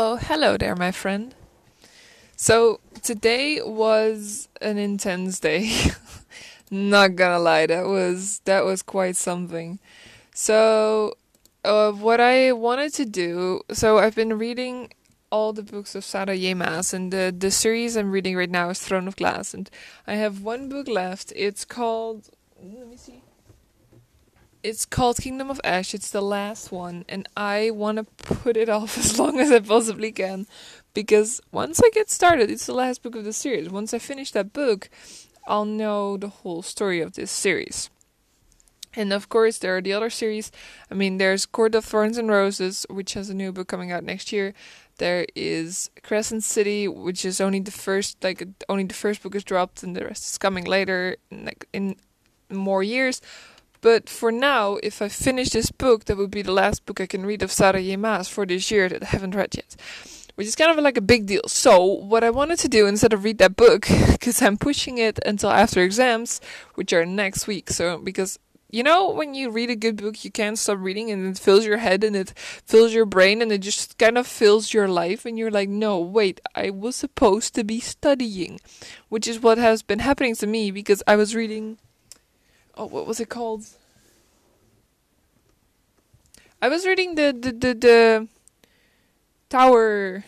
Oh, 0.00 0.14
hello 0.14 0.56
there, 0.56 0.76
my 0.76 0.92
friend. 0.92 1.34
So, 2.36 2.78
today 3.02 3.60
was 3.60 4.48
an 4.62 4.78
intense 4.78 5.40
day. 5.40 5.72
Not 6.70 7.16
gonna 7.16 7.40
lie, 7.40 7.66
that 7.66 7.84
was 7.84 8.38
that 8.44 8.64
was 8.64 8.80
quite 8.80 9.16
something. 9.16 9.80
So, 10.32 11.14
uh, 11.64 11.90
what 11.90 12.20
I 12.20 12.52
wanted 12.52 12.94
to 12.94 13.04
do, 13.06 13.62
so 13.72 13.98
I've 13.98 14.14
been 14.14 14.38
reading 14.38 14.92
all 15.32 15.52
the 15.52 15.64
books 15.64 15.96
of 15.96 16.04
Sarah 16.04 16.38
J. 16.38 16.54
Maas, 16.54 16.94
and 16.94 17.12
the 17.12 17.34
the 17.36 17.50
series 17.50 17.96
I'm 17.96 18.12
reading 18.12 18.36
right 18.36 18.48
now 18.48 18.70
is 18.70 18.78
Throne 18.78 19.08
of 19.08 19.16
Glass, 19.16 19.52
and 19.52 19.68
I 20.06 20.14
have 20.14 20.42
one 20.42 20.68
book 20.68 20.86
left. 20.86 21.32
It's 21.34 21.64
called 21.64 22.30
let 22.62 22.86
me 22.86 22.96
see. 22.96 23.24
It's 24.62 24.84
called 24.84 25.18
Kingdom 25.18 25.50
of 25.50 25.60
Ash. 25.62 25.94
It's 25.94 26.10
the 26.10 26.20
last 26.20 26.72
one, 26.72 27.04
and 27.08 27.28
I 27.36 27.70
want 27.70 27.98
to 27.98 28.04
put 28.24 28.56
it 28.56 28.68
off 28.68 28.98
as 28.98 29.18
long 29.18 29.38
as 29.38 29.52
I 29.52 29.60
possibly 29.60 30.10
can, 30.10 30.46
because 30.94 31.40
once 31.52 31.80
I 31.82 31.90
get 31.90 32.10
started, 32.10 32.50
it's 32.50 32.66
the 32.66 32.74
last 32.74 33.02
book 33.02 33.14
of 33.14 33.24
the 33.24 33.32
series. 33.32 33.70
Once 33.70 33.94
I 33.94 34.00
finish 34.00 34.32
that 34.32 34.52
book, 34.52 34.90
I'll 35.46 35.64
know 35.64 36.16
the 36.16 36.28
whole 36.28 36.62
story 36.62 37.00
of 37.00 37.14
this 37.14 37.30
series. 37.30 37.88
And 38.96 39.12
of 39.12 39.28
course, 39.28 39.58
there 39.58 39.76
are 39.76 39.80
the 39.80 39.92
other 39.92 40.10
series. 40.10 40.50
I 40.90 40.94
mean, 40.94 41.18
there's 41.18 41.46
Court 41.46 41.76
of 41.76 41.84
Thorns 41.84 42.18
and 42.18 42.28
Roses, 42.28 42.84
which 42.90 43.14
has 43.14 43.30
a 43.30 43.34
new 43.34 43.52
book 43.52 43.68
coming 43.68 43.92
out 43.92 44.02
next 44.02 44.32
year. 44.32 44.54
There 44.96 45.24
is 45.36 45.88
Crescent 46.02 46.42
City, 46.42 46.88
which 46.88 47.24
is 47.24 47.40
only 47.40 47.60
the 47.60 47.70
first, 47.70 48.24
like 48.24 48.44
only 48.68 48.84
the 48.84 48.94
first 48.94 49.22
book 49.22 49.36
is 49.36 49.44
dropped, 49.44 49.84
and 49.84 49.94
the 49.94 50.04
rest 50.04 50.24
is 50.24 50.38
coming 50.38 50.64
later, 50.64 51.16
like 51.30 51.68
in 51.72 51.94
more 52.50 52.82
years. 52.82 53.20
But 53.80 54.08
for 54.08 54.32
now, 54.32 54.78
if 54.82 55.00
I 55.00 55.08
finish 55.08 55.50
this 55.50 55.70
book, 55.70 56.04
that 56.06 56.16
would 56.16 56.30
be 56.30 56.42
the 56.42 56.52
last 56.52 56.84
book 56.86 57.00
I 57.00 57.06
can 57.06 57.24
read 57.24 57.42
of 57.42 57.52
Sarah 57.52 57.82
J. 57.82 57.96
Maas 57.96 58.28
for 58.28 58.44
this 58.44 58.70
year 58.70 58.88
that 58.88 59.02
I 59.02 59.06
haven't 59.06 59.34
read 59.34 59.54
yet. 59.54 59.76
Which 60.34 60.46
is 60.46 60.54
kind 60.54 60.70
of 60.70 60.82
like 60.82 60.96
a 60.96 61.00
big 61.00 61.26
deal. 61.26 61.42
So, 61.48 61.82
what 61.84 62.22
I 62.22 62.30
wanted 62.30 62.60
to 62.60 62.68
do 62.68 62.86
instead 62.86 63.12
of 63.12 63.24
read 63.24 63.38
that 63.38 63.56
book, 63.56 63.88
because 64.12 64.40
I'm 64.40 64.56
pushing 64.56 64.98
it 64.98 65.18
until 65.26 65.50
after 65.50 65.82
exams, 65.82 66.40
which 66.74 66.92
are 66.92 67.04
next 67.04 67.46
week. 67.46 67.70
So, 67.70 67.98
because 67.98 68.38
you 68.70 68.82
know, 68.82 69.10
when 69.10 69.34
you 69.34 69.50
read 69.50 69.70
a 69.70 69.76
good 69.76 69.96
book, 69.96 70.24
you 70.24 70.30
can't 70.30 70.58
stop 70.58 70.78
reading 70.78 71.10
and 71.10 71.26
it 71.26 71.38
fills 71.38 71.64
your 71.64 71.78
head 71.78 72.04
and 72.04 72.14
it 72.14 72.34
fills 72.36 72.92
your 72.92 73.06
brain 73.06 73.40
and 73.40 73.50
it 73.50 73.62
just 73.62 73.96
kind 73.96 74.18
of 74.18 74.26
fills 74.26 74.74
your 74.74 74.86
life. 74.86 75.24
And 75.24 75.38
you're 75.38 75.50
like, 75.50 75.70
no, 75.70 75.98
wait, 75.98 76.40
I 76.54 76.70
was 76.70 76.94
supposed 76.94 77.54
to 77.54 77.64
be 77.64 77.80
studying, 77.80 78.60
which 79.08 79.26
is 79.26 79.40
what 79.40 79.56
has 79.56 79.82
been 79.82 80.00
happening 80.00 80.34
to 80.36 80.46
me 80.46 80.70
because 80.70 81.02
I 81.06 81.16
was 81.16 81.34
reading 81.34 81.78
oh, 82.78 82.86
what 82.86 83.06
was 83.06 83.20
it 83.20 83.28
called? 83.28 83.66
I 86.62 86.68
was 86.68 86.86
reading 86.86 87.14
the 87.16 87.36
the 87.38 87.52
the, 87.52 87.74
the 87.74 88.28
tower 89.48 90.24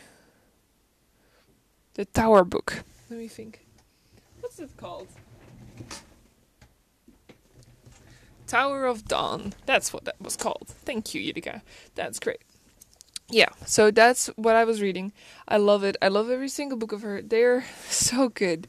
the 1.94 2.04
tower 2.04 2.44
book. 2.44 2.82
Let 3.08 3.18
me 3.18 3.28
think. 3.28 3.60
What's 4.40 4.58
it 4.58 4.70
called? 4.76 5.08
Tower 8.46 8.86
of 8.86 9.04
Dawn. 9.06 9.52
That's 9.66 9.92
what 9.92 10.04
that 10.04 10.20
was 10.20 10.36
called. 10.36 10.66
Thank 10.84 11.14
you, 11.14 11.20
Yitika. 11.20 11.62
That's 11.94 12.18
great. 12.18 12.42
Yeah, 13.28 13.50
so 13.64 13.92
that's 13.92 14.26
what 14.34 14.56
I 14.56 14.64
was 14.64 14.82
reading. 14.82 15.12
I 15.46 15.56
love 15.56 15.84
it. 15.84 15.96
I 16.02 16.08
love 16.08 16.30
every 16.30 16.48
single 16.48 16.76
book 16.76 16.90
of 16.90 17.02
her. 17.02 17.22
They're 17.22 17.64
so 17.88 18.28
good. 18.28 18.66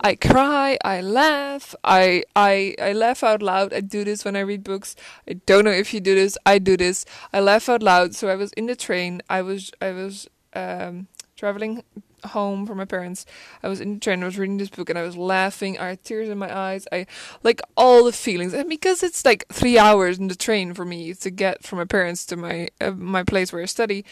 I 0.00 0.14
cry, 0.14 0.78
I 0.84 1.00
laugh, 1.00 1.74
I 1.82 2.24
I 2.34 2.74
I 2.80 2.92
laugh 2.92 3.22
out 3.22 3.42
loud. 3.42 3.72
I 3.72 3.80
do 3.80 4.04
this 4.04 4.24
when 4.24 4.36
I 4.36 4.40
read 4.40 4.62
books. 4.62 4.94
I 5.28 5.34
don't 5.46 5.64
know 5.64 5.70
if 5.70 5.94
you 5.94 6.00
do 6.00 6.14
this. 6.14 6.36
I 6.44 6.58
do 6.58 6.76
this. 6.76 7.04
I 7.32 7.40
laugh 7.40 7.68
out 7.68 7.82
loud. 7.82 8.14
So 8.14 8.28
I 8.28 8.36
was 8.36 8.52
in 8.52 8.66
the 8.66 8.76
train. 8.76 9.22
I 9.30 9.42
was 9.42 9.72
I 9.80 9.92
was 9.92 10.28
um, 10.54 11.08
traveling 11.36 11.82
home 12.24 12.66
from 12.66 12.78
my 12.78 12.84
parents. 12.84 13.24
I 13.62 13.68
was 13.68 13.80
in 13.80 13.94
the 13.94 14.00
train. 14.00 14.22
I 14.22 14.26
was 14.26 14.38
reading 14.38 14.58
this 14.58 14.68
book 14.68 14.90
and 14.90 14.98
I 14.98 15.02
was 15.02 15.16
laughing. 15.16 15.78
I 15.78 15.88
had 15.88 16.04
tears 16.04 16.28
in 16.28 16.38
my 16.38 16.54
eyes. 16.54 16.86
I 16.92 17.06
like 17.42 17.60
all 17.76 18.04
the 18.04 18.12
feelings. 18.12 18.52
And 18.52 18.68
because 18.68 19.02
it's 19.02 19.24
like 19.24 19.46
three 19.48 19.78
hours 19.78 20.18
in 20.18 20.28
the 20.28 20.34
train 20.36 20.74
for 20.74 20.84
me 20.84 21.14
to 21.14 21.30
get 21.30 21.62
from 21.62 21.78
my 21.78 21.84
parents 21.84 22.26
to 22.26 22.36
my 22.36 22.68
uh, 22.80 22.90
my 22.92 23.22
place 23.22 23.52
where 23.52 23.62
I 23.62 23.66
study. 23.66 24.04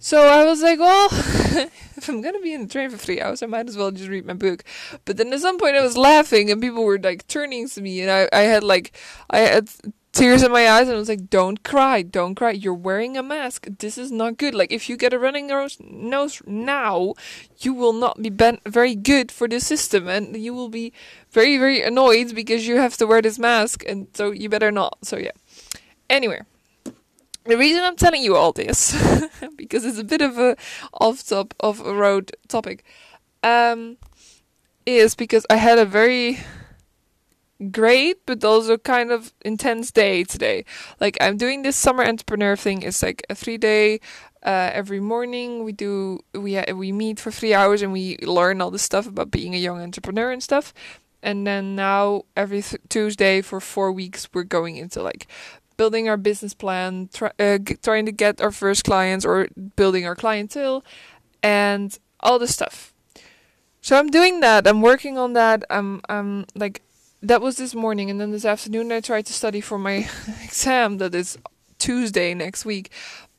So 0.00 0.28
I 0.28 0.44
was 0.44 0.62
like, 0.62 0.78
well, 0.78 1.08
if 1.96 2.08
I'm 2.08 2.20
gonna 2.20 2.40
be 2.40 2.54
in 2.54 2.62
the 2.62 2.68
train 2.68 2.88
for 2.90 2.96
three 2.96 3.20
hours, 3.20 3.42
I 3.42 3.46
might 3.46 3.68
as 3.68 3.76
well 3.76 3.90
just 3.90 4.08
read 4.08 4.26
my 4.26 4.32
book. 4.32 4.62
But 5.04 5.16
then 5.16 5.32
at 5.32 5.40
some 5.40 5.58
point 5.58 5.74
I 5.74 5.82
was 5.82 5.96
laughing 5.96 6.50
and 6.50 6.62
people 6.62 6.84
were 6.84 7.00
like 7.00 7.26
turning 7.26 7.68
to 7.68 7.80
me 7.80 8.00
and 8.00 8.10
I, 8.10 8.28
I 8.32 8.42
had 8.42 8.62
like 8.62 8.96
I 9.28 9.40
had 9.40 9.68
tears 10.12 10.44
in 10.44 10.52
my 10.52 10.68
eyes 10.68 10.86
and 10.86 10.94
I 10.94 11.00
was 11.00 11.08
like, 11.08 11.28
Don't 11.28 11.64
cry, 11.64 12.02
don't 12.02 12.36
cry. 12.36 12.52
You're 12.52 12.74
wearing 12.74 13.16
a 13.16 13.24
mask. 13.24 13.66
This 13.80 13.98
is 13.98 14.12
not 14.12 14.36
good. 14.36 14.54
Like 14.54 14.70
if 14.70 14.88
you 14.88 14.96
get 14.96 15.12
a 15.12 15.18
running 15.18 15.48
nose, 15.48 16.42
now, 16.46 17.14
you 17.58 17.74
will 17.74 17.92
not 17.92 18.22
be 18.22 18.30
very 18.30 18.94
good 18.94 19.32
for 19.32 19.48
the 19.48 19.58
system 19.58 20.06
and 20.06 20.36
you 20.36 20.54
will 20.54 20.68
be 20.68 20.92
very, 21.32 21.58
very 21.58 21.82
annoyed 21.82 22.36
because 22.36 22.68
you 22.68 22.76
have 22.76 22.96
to 22.98 23.06
wear 23.06 23.20
this 23.20 23.38
mask 23.38 23.82
and 23.84 24.06
so 24.14 24.30
you 24.30 24.48
better 24.48 24.70
not. 24.70 24.98
So 25.02 25.18
yeah. 25.18 25.32
Anyway 26.08 26.42
the 27.48 27.58
reason 27.58 27.82
I'm 27.82 27.96
telling 27.96 28.22
you 28.22 28.36
all 28.36 28.52
this, 28.52 28.92
because 29.56 29.84
it's 29.84 29.98
a 29.98 30.04
bit 30.04 30.20
of 30.20 30.38
a 30.38 30.56
off 30.92 31.26
top 31.26 31.54
of 31.60 31.80
a 31.80 31.94
road 31.94 32.30
topic, 32.46 32.84
um, 33.42 33.96
is 34.86 35.14
because 35.14 35.46
I 35.50 35.56
had 35.56 35.78
a 35.78 35.84
very 35.84 36.38
great 37.70 38.24
but 38.24 38.44
also 38.44 38.78
kind 38.78 39.10
of 39.10 39.32
intense 39.44 39.90
day 39.90 40.24
today. 40.24 40.64
Like 41.00 41.16
I'm 41.20 41.36
doing 41.36 41.62
this 41.62 41.76
summer 41.76 42.04
entrepreneur 42.04 42.56
thing. 42.56 42.82
It's 42.82 43.02
like 43.02 43.24
a 43.28 43.34
three 43.34 43.58
day. 43.58 44.00
Uh, 44.40 44.70
every 44.72 45.00
morning 45.00 45.64
we 45.64 45.72
do 45.72 46.20
we 46.32 46.56
uh, 46.56 46.74
we 46.74 46.92
meet 46.92 47.18
for 47.18 47.32
three 47.32 47.52
hours 47.52 47.82
and 47.82 47.92
we 47.92 48.16
learn 48.18 48.60
all 48.60 48.70
the 48.70 48.78
stuff 48.78 49.06
about 49.06 49.32
being 49.32 49.52
a 49.54 49.58
young 49.58 49.80
entrepreneur 49.80 50.30
and 50.30 50.42
stuff. 50.42 50.72
And 51.20 51.44
then 51.44 51.74
now 51.74 52.22
every 52.36 52.62
th- 52.62 52.80
Tuesday 52.88 53.40
for 53.42 53.60
four 53.60 53.90
weeks 53.90 54.28
we're 54.32 54.44
going 54.44 54.76
into 54.76 55.02
like 55.02 55.26
building 55.78 56.10
our 56.10 56.18
business 56.18 56.52
plan, 56.52 57.08
try, 57.14 57.32
uh, 57.38 57.56
g- 57.56 57.78
trying 57.82 58.04
to 58.04 58.12
get 58.12 58.42
our 58.42 58.52
first 58.52 58.84
clients 58.84 59.24
or 59.24 59.48
building 59.76 60.04
our 60.04 60.14
clientele, 60.14 60.84
and 61.42 61.98
all 62.20 62.38
this 62.38 62.52
stuff. 62.52 62.92
So 63.80 63.98
I'm 63.98 64.08
doing 64.08 64.40
that. 64.40 64.66
I'm 64.66 64.82
working 64.82 65.16
on 65.16 65.32
that. 65.32 65.64
I'm 65.70 66.02
I'm 66.10 66.44
like 66.54 66.82
that 67.22 67.40
was 67.40 67.56
this 67.56 67.74
morning, 67.74 68.10
and 68.10 68.20
then 68.20 68.32
this 68.32 68.44
afternoon 68.44 68.92
I 68.92 69.00
tried 69.00 69.24
to 69.26 69.32
study 69.32 69.62
for 69.62 69.78
my 69.78 70.06
exam 70.44 70.98
that 70.98 71.14
is 71.14 71.38
Tuesday 71.78 72.34
next 72.34 72.66
week. 72.66 72.90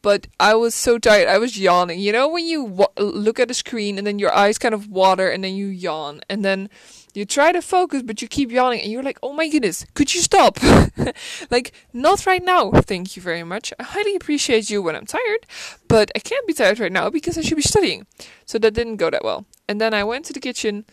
But 0.01 0.27
I 0.39 0.55
was 0.55 0.73
so 0.75 0.97
tired. 0.97 1.27
I 1.27 1.37
was 1.37 1.59
yawning. 1.59 1.99
You 1.99 2.11
know 2.11 2.27
when 2.29 2.45
you 2.45 2.87
look 2.97 3.39
at 3.39 3.51
a 3.51 3.53
screen 3.53 3.97
and 3.97 4.07
then 4.07 4.17
your 4.19 4.33
eyes 4.33 4.57
kind 4.57 4.73
of 4.73 4.87
water 4.87 5.29
and 5.29 5.43
then 5.43 5.55
you 5.55 5.67
yawn 5.67 6.21
and 6.29 6.45
then 6.45 6.69
you 7.13 7.25
try 7.25 7.51
to 7.51 7.61
focus, 7.61 8.03
but 8.03 8.21
you 8.21 8.27
keep 8.27 8.51
yawning, 8.51 8.81
and 8.81 8.91
you're 8.91 9.03
like, 9.03 9.19
oh 9.23 9.33
my 9.33 9.47
goodness, 9.49 9.85
could 9.93 10.13
you 10.13 10.21
stop? 10.21 10.59
like, 11.51 11.73
not 11.91 12.25
right 12.25 12.43
now. 12.43 12.71
Thank 12.71 13.15
you 13.15 13.21
very 13.21 13.43
much. 13.43 13.73
I 13.79 13.83
highly 13.83 14.15
appreciate 14.15 14.69
you 14.69 14.81
when 14.81 14.95
I'm 14.95 15.05
tired, 15.05 15.45
but 15.87 16.11
I 16.15 16.19
can't 16.19 16.45
be 16.47 16.53
tired 16.53 16.79
right 16.79 16.91
now 16.91 17.09
because 17.09 17.37
I 17.37 17.41
should 17.41 17.55
be 17.55 17.63
studying. 17.63 18.05
So 18.45 18.59
that 18.59 18.73
didn't 18.73 18.97
go 18.97 19.09
that 19.09 19.23
well. 19.23 19.45
And 19.67 19.81
then 19.81 19.93
I 19.93 20.03
went 20.03 20.25
to 20.25 20.33
the 20.33 20.39
kitchen. 20.39 20.85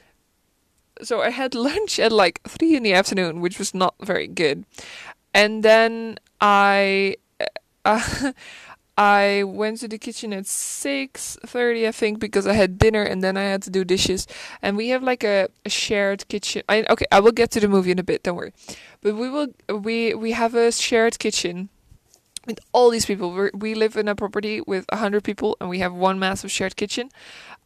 So 1.03 1.21
I 1.21 1.31
had 1.31 1.55
lunch 1.69 1.99
at 1.99 2.13
like 2.13 2.41
3 2.49 2.77
in 2.77 2.83
the 2.83 2.95
afternoon, 2.95 3.41
which 3.41 3.59
was 3.59 3.75
not 3.75 3.95
very 4.01 4.27
good. 4.27 4.65
And 5.35 5.63
then 5.63 6.19
I. 6.41 7.17
Uh, 7.85 8.33
I 8.97 9.43
went 9.45 9.81
to 9.81 9.89
the 9.89 9.99
kitchen 9.99 10.33
at 10.33 10.47
6:30 10.47 11.87
I 11.87 11.93
think 11.93 12.19
because 12.19 12.47
I 12.47 12.55
had 12.55 12.79
dinner 12.79 13.03
and 13.03 13.23
then 13.23 13.37
I 13.37 13.43
had 13.43 13.63
to 13.63 13.71
do 13.71 13.85
dishes 13.85 14.27
and 14.63 14.77
we 14.77 14.89
have 14.89 15.03
like 15.03 15.23
a, 15.23 15.49
a 15.65 15.71
shared 15.71 16.27
kitchen. 16.29 16.63
I 16.69 16.85
okay, 16.89 17.07
I 17.13 17.21
will 17.21 17.33
get 17.33 17.51
to 17.53 17.61
the 17.61 17.69
movie 17.69 17.91
in 17.91 17.99
a 17.99 18.03
bit, 18.03 18.23
don't 18.23 18.37
worry. 18.37 18.53
But 19.03 19.17
we 19.17 19.29
will 19.29 19.49
we 19.69 20.15
we 20.15 20.33
have 20.33 20.55
a 20.55 20.73
shared 20.73 21.19
kitchen 21.19 21.69
with 22.47 22.59
all 22.73 22.91
these 22.91 23.05
people. 23.05 23.33
we 23.33 23.51
we 23.55 23.75
live 23.75 23.97
in 23.97 24.09
a 24.09 24.15
property 24.15 24.61
with 24.63 24.87
100 24.91 25.23
people 25.23 25.57
and 25.61 25.69
we 25.69 25.81
have 25.81 25.93
one 25.93 26.19
massive 26.19 26.51
shared 26.51 26.77
kitchen. 26.77 27.11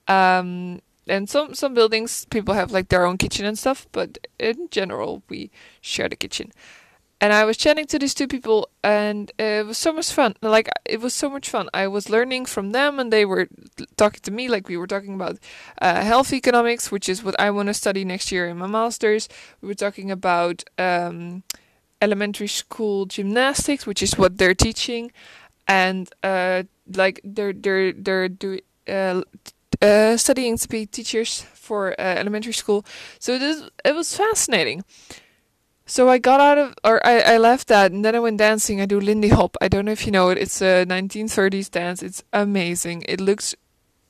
Um 0.09 0.81
and 1.07 1.31
some 1.31 1.55
some 1.55 1.75
buildings 1.75 2.27
people 2.31 2.55
have 2.55 2.73
like 2.73 2.89
their 2.89 3.07
own 3.07 3.19
kitchen 3.19 3.47
and 3.47 3.57
stuff, 3.59 3.87
but 3.93 4.19
in 4.39 4.69
general 4.71 5.23
we 5.29 5.51
share 5.81 6.09
the 6.09 6.17
kitchen 6.17 6.51
and 7.21 7.33
I 7.33 7.45
was 7.45 7.57
chatting 7.57 7.87
to 7.87 7.99
these 7.99 8.15
two 8.15 8.27
people, 8.27 8.69
and 8.83 9.31
it 9.39 9.67
was 9.67 9.77
so 9.77 9.93
much 9.93 10.11
fun. 10.13 10.35
Like 10.41 10.69
it 10.87 11.01
was 11.01 11.15
so 11.15 11.29
much 11.29 11.49
fun. 11.51 11.69
I 11.75 11.87
was 11.87 12.09
learning 12.09 12.47
from 12.47 12.71
them, 12.71 12.99
and 12.99 13.13
they 13.13 13.25
were 13.25 13.49
talking 13.97 14.21
to 14.23 14.31
me. 14.31 14.49
Like 14.49 14.69
we 14.69 14.77
were 14.77 14.87
talking 14.87 15.15
about 15.15 15.39
uh, 15.81 16.03
health 16.03 16.33
economics, 16.33 16.91
which 16.91 17.09
is 17.09 17.23
what 17.23 17.39
I 17.39 17.51
want 17.51 17.67
to 17.69 17.75
study 17.75 18.05
next 18.05 18.33
year 18.33 18.49
in 18.49 18.57
my 18.59 18.67
masters. 18.67 19.29
We 19.61 19.69
were 19.69 19.75
talking 19.75 20.11
about 20.11 20.65
um, 20.79 21.43
elementary 22.01 22.49
school 22.49 23.05
gymnastics, 23.07 23.87
which 23.87 24.03
is 24.03 24.17
what 24.17 24.39
they're 24.39 24.55
teaching, 24.55 25.13
and 25.69 26.09
uh, 26.23 26.63
like 26.95 27.21
they're 27.25 27.53
they're 27.53 27.93
they're 27.93 28.29
doing. 28.29 28.61
Uh, 28.89 29.23
uh, 29.83 30.17
studying 30.17 30.59
to 30.59 30.69
be 30.69 30.85
teachers 30.85 31.43
for 31.55 31.93
uh, 31.99 32.03
elementary 32.03 32.53
school, 32.53 32.85
so 33.19 33.33
it 33.85 33.95
was 33.95 34.15
fascinating. 34.15 34.85
So 35.91 36.09
I 36.09 36.19
got 36.19 36.39
out 36.39 36.57
of, 36.57 36.75
or 36.85 37.05
I, 37.05 37.35
I 37.35 37.37
left 37.39 37.67
that, 37.67 37.91
and 37.91 38.05
then 38.05 38.15
I 38.15 38.21
went 38.21 38.39
dancing. 38.39 38.81
I 38.81 38.87
do 38.87 39.01
Lindy 39.01 39.31
Hop. 39.31 39.57
I 39.61 39.67
don't 39.67 39.87
know 39.87 39.91
if 39.91 40.07
you 40.07 40.13
know 40.13 40.31
it. 40.31 40.39
It's 40.39 40.63
a 40.63 40.87
1930s 40.87 41.69
dance. 41.69 42.01
It's 42.01 42.23
amazing. 42.33 43.05
It 43.09 43.21
looks 43.21 43.57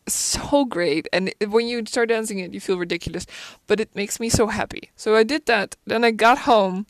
so 0.07 0.67
great, 0.67 1.09
and 1.11 1.33
when 1.49 1.67
you 1.67 1.83
start 1.87 2.11
dancing 2.11 2.39
it, 2.39 2.53
you 2.53 2.61
feel 2.61 2.77
ridiculous, 2.77 3.25
but 3.67 3.81
it 3.81 3.97
makes 3.97 4.21
me 4.21 4.29
so 4.29 4.49
happy. 4.49 4.91
So 4.95 5.17
I 5.17 5.23
did 5.23 5.47
that. 5.47 5.77
Then 5.87 6.05
I 6.05 6.11
got 6.11 6.41
home, 6.41 6.85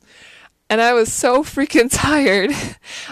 and 0.69 0.81
I 0.81 0.93
was 0.93 1.13
so 1.13 1.45
freaking 1.45 1.89
tired. 1.93 2.51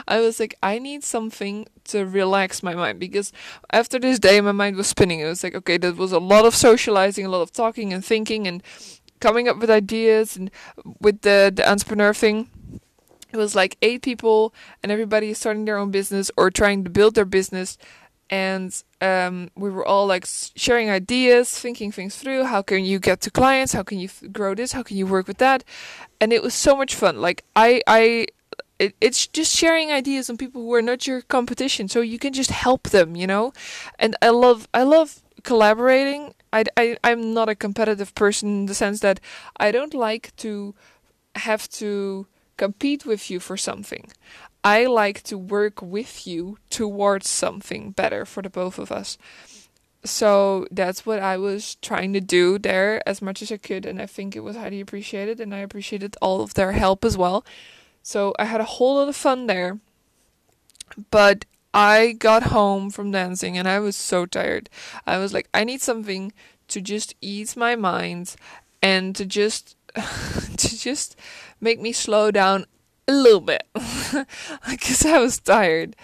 I 0.09 0.19
was 0.19 0.41
like, 0.41 0.57
I 0.61 0.81
need 0.81 1.05
something 1.05 1.69
to 1.85 2.05
relax 2.05 2.61
my 2.61 2.75
mind 2.75 2.99
because 2.99 3.33
after 3.71 4.01
this 4.01 4.19
day, 4.19 4.41
my 4.41 4.51
mind 4.51 4.75
was 4.75 4.89
spinning. 4.89 5.21
It 5.21 5.27
was 5.27 5.45
like, 5.45 5.55
okay, 5.55 5.79
that 5.79 5.97
was 5.97 6.11
a 6.11 6.19
lot 6.19 6.45
of 6.45 6.57
socializing, 6.57 7.25
a 7.25 7.29
lot 7.29 7.43
of 7.43 7.53
talking 7.53 7.93
and 7.93 8.05
thinking, 8.05 8.49
and 8.49 8.65
coming 9.21 9.49
up 9.49 9.59
with 9.59 9.71
ideas 9.71 10.37
and 10.37 10.51
with 11.01 11.23
the 11.23 11.53
the 11.55 11.69
entrepreneur 11.69 12.15
thing. 12.15 12.49
It 13.33 13.37
was 13.37 13.55
like 13.55 13.77
eight 13.83 14.03
people 14.03 14.55
and 14.83 14.91
everybody 14.91 15.31
is 15.31 15.39
starting 15.39 15.67
their 15.67 15.77
own 15.77 15.91
business 15.91 16.31
or 16.37 16.51
trying 16.51 16.85
to 16.85 16.91
build 16.91 17.15
their 17.15 17.27
business. 17.27 17.77
And 18.31 18.83
um, 19.01 19.51
we 19.55 19.71
were 19.71 19.87
all 19.87 20.07
like 20.07 20.27
sharing 20.27 20.91
ideas 20.91 21.51
thinking 21.51 21.93
things 21.93 22.17
through. 22.17 22.45
How 22.45 22.63
can 22.63 22.85
you 22.85 22.99
get 22.99 23.21
to 23.23 23.31
clients? 23.31 23.73
How 23.73 23.83
can 23.83 23.99
you 23.99 24.09
grow 24.33 24.55
this? 24.55 24.73
How 24.73 24.83
can 24.83 24.97
you 24.97 25.07
work 25.07 25.29
with 25.29 25.39
that? 25.39 25.65
And 26.21 26.33
it 26.33 26.43
was 26.43 26.55
so 26.55 26.77
much 26.77 26.95
fun. 26.95 27.21
Like 27.21 27.45
i 27.57 27.83
i 27.87 28.27
it, 28.79 28.95
it's 29.01 29.27
just 29.27 29.55
sharing 29.57 29.91
ideas 29.91 30.31
on 30.31 30.37
people 30.37 30.63
who 30.63 30.73
are 30.75 30.83
not 30.83 31.07
your 31.07 31.23
competition. 31.23 31.89
So 31.89 32.01
you 32.01 32.19
can 32.19 32.33
just 32.33 32.51
help 32.51 32.91
them 32.91 33.17
you 33.17 33.27
know? 33.27 33.53
And 33.99 34.17
i 34.23 34.31
love 34.31 34.69
i 34.73 34.83
love 34.83 35.23
collaborating 35.43 36.35
I, 36.53 36.65
I, 36.77 36.97
I'm 37.05 37.35
not 37.35 37.49
a 37.49 37.55
competitive 37.55 38.15
person 38.15 38.49
in 38.49 38.67
the 38.67 38.75
sense 38.75 39.01
that 39.01 39.21
I 39.57 39.71
don't 39.71 39.95
like 39.95 40.35
to 40.37 40.75
have 41.35 41.69
to 41.71 42.27
compete 42.57 43.07
with 43.07 43.31
you 43.31 43.41
for 43.41 43.57
something. 43.57 44.11
I 44.65 44.87
like 44.87 45.23
to 45.25 45.39
work 45.39 45.81
with 45.81 46.27
you 46.27 46.59
towards 46.71 47.29
something 47.29 47.93
better 47.93 48.25
for 48.25 48.43
the 48.43 48.51
both 48.51 48.79
of 48.79 48.91
us. 48.91 49.17
So 50.05 50.67
that's 50.71 51.05
what 51.05 51.21
I 51.21 51.37
was 51.37 51.77
trying 51.77 52.13
to 52.13 52.21
do 52.21 52.59
there 52.59 53.07
as 53.07 53.21
much 53.21 53.43
as 53.43 53.51
I 53.51 53.57
could, 53.57 53.85
and 53.85 54.01
I 54.01 54.07
think 54.07 54.35
it 54.35 54.41
was 54.41 54.57
highly 54.57 54.81
appreciated, 54.81 55.41
and 55.41 55.55
I 55.55 55.59
appreciated 55.59 56.17
all 56.23 56.41
of 56.41 56.55
their 56.55 56.73
help 56.73 57.05
as 57.05 57.17
well. 57.17 57.45
So 58.03 58.35
I 58.39 58.45
had 58.45 58.61
a 58.61 58.65
whole 58.65 58.97
lot 58.97 59.09
of 59.09 59.17
fun 59.17 59.47
there. 59.47 59.79
But 61.11 61.45
I 61.75 62.13
got 62.13 62.45
home 62.45 62.91
from 62.91 63.11
dancing 63.11 63.59
and 63.59 63.69
I 63.69 63.79
was 63.81 63.97
so 63.97 64.27
tired. 64.27 64.71
I 65.07 65.19
was 65.19 65.33
like, 65.33 65.49
I 65.53 65.65
need 65.65 65.81
something 65.81 66.33
to 66.69 66.81
just 66.81 67.15
ease 67.21 67.57
my 67.57 67.77
mind 67.77 68.37
and 68.83 69.15
to 69.17 69.27
just 69.27 69.77
to 69.95 70.79
just 70.79 71.17
make 71.61 71.81
me 71.81 71.93
slow 71.93 72.31
down 72.31 72.67
a 73.07 73.13
little 73.13 73.41
bit 73.41 73.67
because 73.75 75.05
I 75.05 75.19
was 75.19 75.39
tired. 75.39 75.97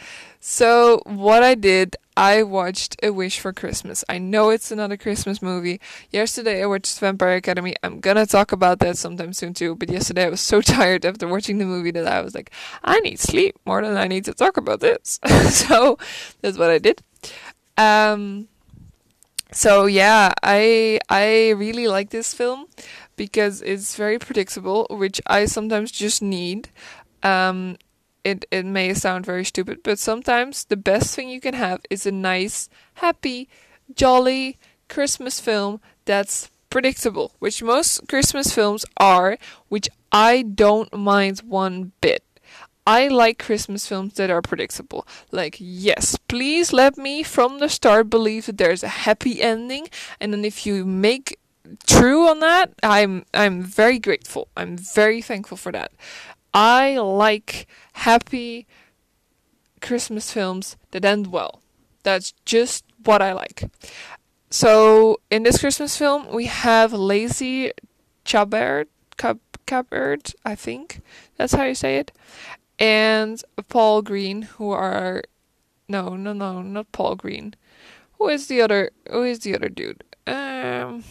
So 0.46 1.00
what 1.06 1.42
I 1.42 1.54
did, 1.54 1.96
I 2.18 2.42
watched 2.42 2.96
A 3.02 3.08
Wish 3.08 3.40
for 3.40 3.50
Christmas. 3.54 4.04
I 4.10 4.18
know 4.18 4.50
it's 4.50 4.70
another 4.70 4.98
Christmas 4.98 5.40
movie. 5.40 5.80
Yesterday 6.10 6.62
I 6.62 6.66
watched 6.66 7.00
Vampire 7.00 7.36
Academy. 7.36 7.74
I'm 7.82 7.98
gonna 7.98 8.26
talk 8.26 8.52
about 8.52 8.78
that 8.80 8.98
sometime 8.98 9.32
soon 9.32 9.54
too. 9.54 9.74
But 9.74 9.88
yesterday 9.88 10.26
I 10.26 10.28
was 10.28 10.42
so 10.42 10.60
tired 10.76 11.06
after 11.06 11.26
watching 11.26 11.56
the 11.56 11.64
movie 11.64 11.92
that 11.92 12.06
I 12.06 12.20
was 12.20 12.34
like, 12.34 12.50
I 12.84 13.00
need 13.00 13.20
sleep 13.20 13.56
more 13.64 13.80
than 13.80 13.96
I 13.96 14.06
need 14.06 14.26
to 14.26 14.34
talk 14.34 14.58
about 14.58 14.80
this. 14.80 15.18
so 15.48 15.96
that's 16.42 16.58
what 16.58 16.68
I 16.68 16.76
did. 16.76 17.02
Um, 17.78 18.48
so 19.50 19.86
yeah, 19.86 20.34
I 20.42 21.00
I 21.08 21.54
really 21.56 21.88
like 21.88 22.10
this 22.10 22.34
film 22.34 22.66
because 23.16 23.62
it's 23.62 23.96
very 23.96 24.18
predictable, 24.18 24.88
which 24.90 25.22
I 25.26 25.46
sometimes 25.46 25.90
just 25.90 26.20
need. 26.20 26.68
Um, 27.22 27.78
it 28.24 28.44
it 28.50 28.64
may 28.64 28.94
sound 28.94 29.26
very 29.26 29.44
stupid, 29.44 29.80
but 29.82 29.98
sometimes 29.98 30.64
the 30.64 30.76
best 30.76 31.14
thing 31.14 31.28
you 31.28 31.40
can 31.40 31.54
have 31.54 31.80
is 31.90 32.06
a 32.06 32.12
nice, 32.12 32.68
happy, 32.94 33.48
jolly 33.94 34.58
Christmas 34.88 35.40
film 35.40 35.80
that's 36.04 36.50
predictable, 36.70 37.32
which 37.38 37.62
most 37.62 38.08
Christmas 38.08 38.52
films 38.52 38.84
are, 38.96 39.38
which 39.68 39.88
I 40.10 40.42
don't 40.42 40.92
mind 40.92 41.40
one 41.40 41.92
bit. 42.00 42.24
I 42.86 43.08
like 43.08 43.38
Christmas 43.38 43.86
films 43.86 44.14
that 44.14 44.30
are 44.30 44.42
predictable. 44.42 45.06
Like, 45.30 45.56
yes, 45.58 46.18
please 46.28 46.72
let 46.72 46.98
me 46.98 47.22
from 47.22 47.58
the 47.58 47.68
start 47.68 48.10
believe 48.10 48.46
that 48.46 48.58
there's 48.58 48.82
a 48.82 49.06
happy 49.08 49.40
ending, 49.40 49.88
and 50.20 50.32
then 50.32 50.44
if 50.44 50.66
you 50.66 50.84
make 50.84 51.38
true 51.86 52.28
on 52.28 52.40
that, 52.40 52.72
I'm 52.82 53.24
I'm 53.32 53.62
very 53.62 53.98
grateful. 53.98 54.48
I'm 54.56 54.76
very 54.76 55.22
thankful 55.22 55.56
for 55.56 55.72
that. 55.72 55.92
I 56.54 56.96
like 56.98 57.66
happy 57.92 58.66
Christmas 59.80 60.30
films 60.32 60.76
that 60.92 61.04
end 61.04 61.26
well. 61.26 61.60
That's 62.04 62.32
just 62.44 62.84
what 63.04 63.20
I 63.20 63.32
like. 63.32 63.64
So 64.50 65.20
in 65.30 65.42
this 65.42 65.58
Christmas 65.58 65.96
film, 65.96 66.32
we 66.32 66.46
have 66.46 66.92
Lacey 66.92 67.72
Chabert, 68.24 68.86
I 70.44 70.54
think 70.54 71.00
that's 71.36 71.54
how 71.54 71.64
you 71.64 71.74
say 71.74 71.96
it, 71.96 72.12
and 72.78 73.42
Paul 73.68 74.02
Greene, 74.02 74.42
who 74.42 74.70
are 74.70 75.22
no, 75.88 76.16
no, 76.16 76.32
no, 76.32 76.62
not 76.62 76.90
Paul 76.92 77.16
Greene. 77.16 77.54
Who 78.18 78.28
is 78.28 78.46
the 78.46 78.60
other? 78.62 78.90
Who 79.10 79.22
is 79.24 79.40
the 79.40 79.54
other 79.54 79.68
dude? 79.68 80.04
Um, 80.26 81.04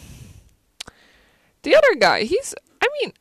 the 1.62 1.76
other 1.76 1.94
guy. 1.94 2.24
He's. 2.24 2.54
I 2.80 2.88
mean, 3.00 3.12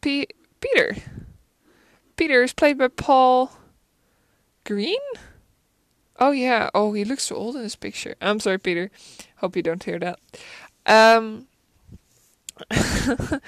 P- 0.00 0.28
Peter. 0.60 0.96
Peter 2.16 2.42
is 2.42 2.52
played 2.52 2.78
by 2.78 2.88
Paul 2.88 3.52
Greene? 4.64 4.98
Oh 6.18 6.32
yeah. 6.32 6.68
Oh, 6.74 6.92
he 6.92 7.04
looks 7.04 7.24
so 7.24 7.36
old 7.36 7.56
in 7.56 7.62
this 7.62 7.76
picture. 7.76 8.14
I'm 8.20 8.40
sorry, 8.40 8.58
Peter. 8.58 8.90
Hope 9.36 9.56
you 9.56 9.62
don't 9.62 9.82
hear 9.82 9.98
that. 9.98 10.18
Um 10.86 11.46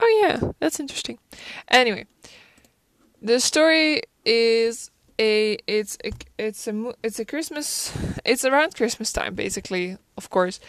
Oh 0.00 0.20
yeah, 0.22 0.50
that's 0.58 0.80
interesting. 0.80 1.18
Anyway, 1.68 2.06
the 3.22 3.40
story 3.40 4.02
is 4.24 4.90
a 5.18 5.56
it's 5.66 5.96
a, 6.04 6.10
it's 6.36 6.66
a 6.66 6.92
it's 7.02 7.18
a 7.18 7.24
Christmas 7.24 7.96
it's 8.24 8.44
around 8.44 8.74
Christmas 8.74 9.12
time 9.12 9.34
basically, 9.34 9.96
of 10.16 10.28
course. 10.30 10.60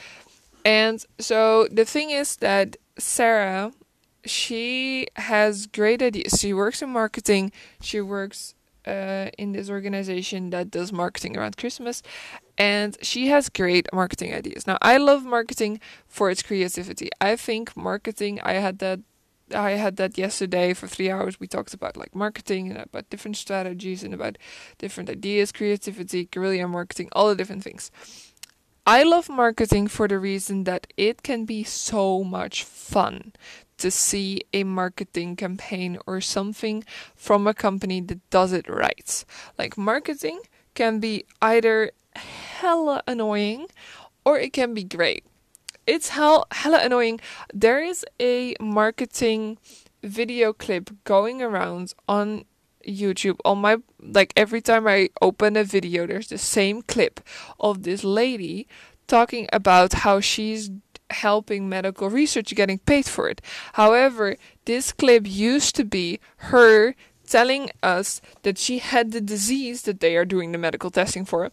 And 0.63 1.03
so 1.19 1.67
the 1.71 1.85
thing 1.85 2.11
is 2.11 2.37
that 2.37 2.77
Sarah 2.97 3.71
she 4.25 5.07
has 5.15 5.67
great 5.67 6.01
ideas. 6.01 6.39
She 6.39 6.53
works 6.53 6.81
in 6.81 6.89
marketing. 6.89 7.51
She 7.81 8.01
works 8.01 8.55
uh, 8.87 9.29
in 9.37 9.51
this 9.51 9.69
organization 9.69 10.49
that 10.51 10.71
does 10.71 10.91
marketing 10.91 11.37
around 11.37 11.57
Christmas, 11.57 12.01
and 12.57 12.97
she 13.01 13.27
has 13.27 13.49
great 13.49 13.87
marketing 13.93 14.33
ideas. 14.33 14.67
Now, 14.67 14.77
I 14.81 14.97
love 14.97 15.25
marketing 15.25 15.79
for 16.07 16.29
its 16.29 16.43
creativity. 16.43 17.09
I 17.19 17.35
think 17.35 17.75
marketing. 17.75 18.39
I 18.41 18.53
had 18.53 18.79
that. 18.79 18.99
I 19.53 19.71
had 19.71 19.97
that 19.97 20.17
yesterday 20.17 20.73
for 20.73 20.87
three 20.87 21.11
hours. 21.11 21.39
We 21.39 21.47
talked 21.47 21.73
about 21.75 21.95
like 21.95 22.15
marketing 22.15 22.71
and 22.71 22.81
about 22.81 23.11
different 23.11 23.37
strategies 23.37 24.03
and 24.03 24.11
about 24.11 24.39
different 24.79 25.07
ideas, 25.07 25.51
creativity, 25.51 26.25
guerrilla 26.25 26.67
marketing, 26.67 27.09
all 27.11 27.29
the 27.29 27.35
different 27.35 27.63
things. 27.63 27.91
I 28.87 29.01
love 29.01 29.29
marketing 29.29 29.87
for 29.87 30.07
the 30.07 30.19
reason 30.19 30.65
that 30.65 30.85
it 30.95 31.23
can 31.23 31.45
be 31.45 31.63
so 31.63 32.23
much 32.23 32.63
fun 32.63 33.33
to 33.79 33.89
see 33.89 34.43
a 34.53 34.63
marketing 34.63 35.35
campaign 35.35 35.97
or 36.05 36.21
something 36.21 36.83
from 37.15 37.47
a 37.47 37.55
company 37.55 37.99
that 38.01 38.29
does 38.29 38.53
it 38.53 38.69
right. 38.69 39.25
Like 39.57 39.75
marketing 39.75 40.39
can 40.75 40.99
be 40.99 41.25
either 41.41 41.91
hella 42.15 43.01
annoying 43.07 43.67
or 44.23 44.37
it 44.37 44.53
can 44.53 44.75
be 44.75 44.83
great. 44.83 45.25
It's 45.87 46.09
hell 46.09 46.45
hella 46.51 46.81
annoying. 46.83 47.19
There 47.51 47.83
is 47.83 48.05
a 48.21 48.53
marketing 48.61 49.57
video 50.03 50.53
clip 50.53 50.91
going 51.05 51.41
around 51.41 51.95
on 52.07 52.45
YouTube 52.87 53.37
on 53.43 53.59
my 53.59 53.77
like 53.99 54.33
every 54.35 54.61
time 54.61 54.87
I 54.87 55.09
open 55.21 55.57
a 55.57 55.63
video 55.63 56.05
there's 56.05 56.27
the 56.27 56.37
same 56.37 56.81
clip 56.81 57.19
of 57.59 57.83
this 57.83 58.03
lady 58.03 58.67
talking 59.07 59.47
about 59.51 59.93
how 59.93 60.19
she's 60.19 60.71
helping 61.09 61.69
medical 61.69 62.09
research 62.09 62.53
getting 62.55 62.79
paid 62.79 63.05
for 63.05 63.29
it. 63.29 63.41
However, 63.73 64.35
this 64.65 64.91
clip 64.91 65.23
used 65.27 65.75
to 65.75 65.85
be 65.85 66.19
her 66.37 66.95
telling 67.27 67.71
us 67.81 68.21
that 68.43 68.57
she 68.57 68.79
had 68.79 69.11
the 69.11 69.21
disease 69.21 69.83
that 69.83 69.99
they 69.99 70.15
are 70.15 70.25
doing 70.25 70.51
the 70.51 70.57
medical 70.57 70.91
testing 70.91 71.25
for 71.25 71.51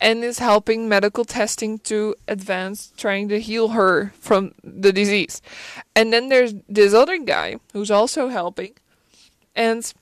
and 0.00 0.24
is 0.24 0.38
helping 0.38 0.88
medical 0.88 1.24
testing 1.24 1.78
to 1.78 2.14
advance 2.26 2.92
trying 2.96 3.28
to 3.28 3.40
heal 3.40 3.68
her 3.68 4.12
from 4.18 4.52
the 4.64 4.92
disease. 4.92 5.42
And 5.94 6.12
then 6.12 6.28
there's 6.28 6.54
this 6.68 6.94
other 6.94 7.18
guy 7.18 7.56
who's 7.72 7.90
also 7.90 8.28
helping 8.28 8.72
and 9.54 9.92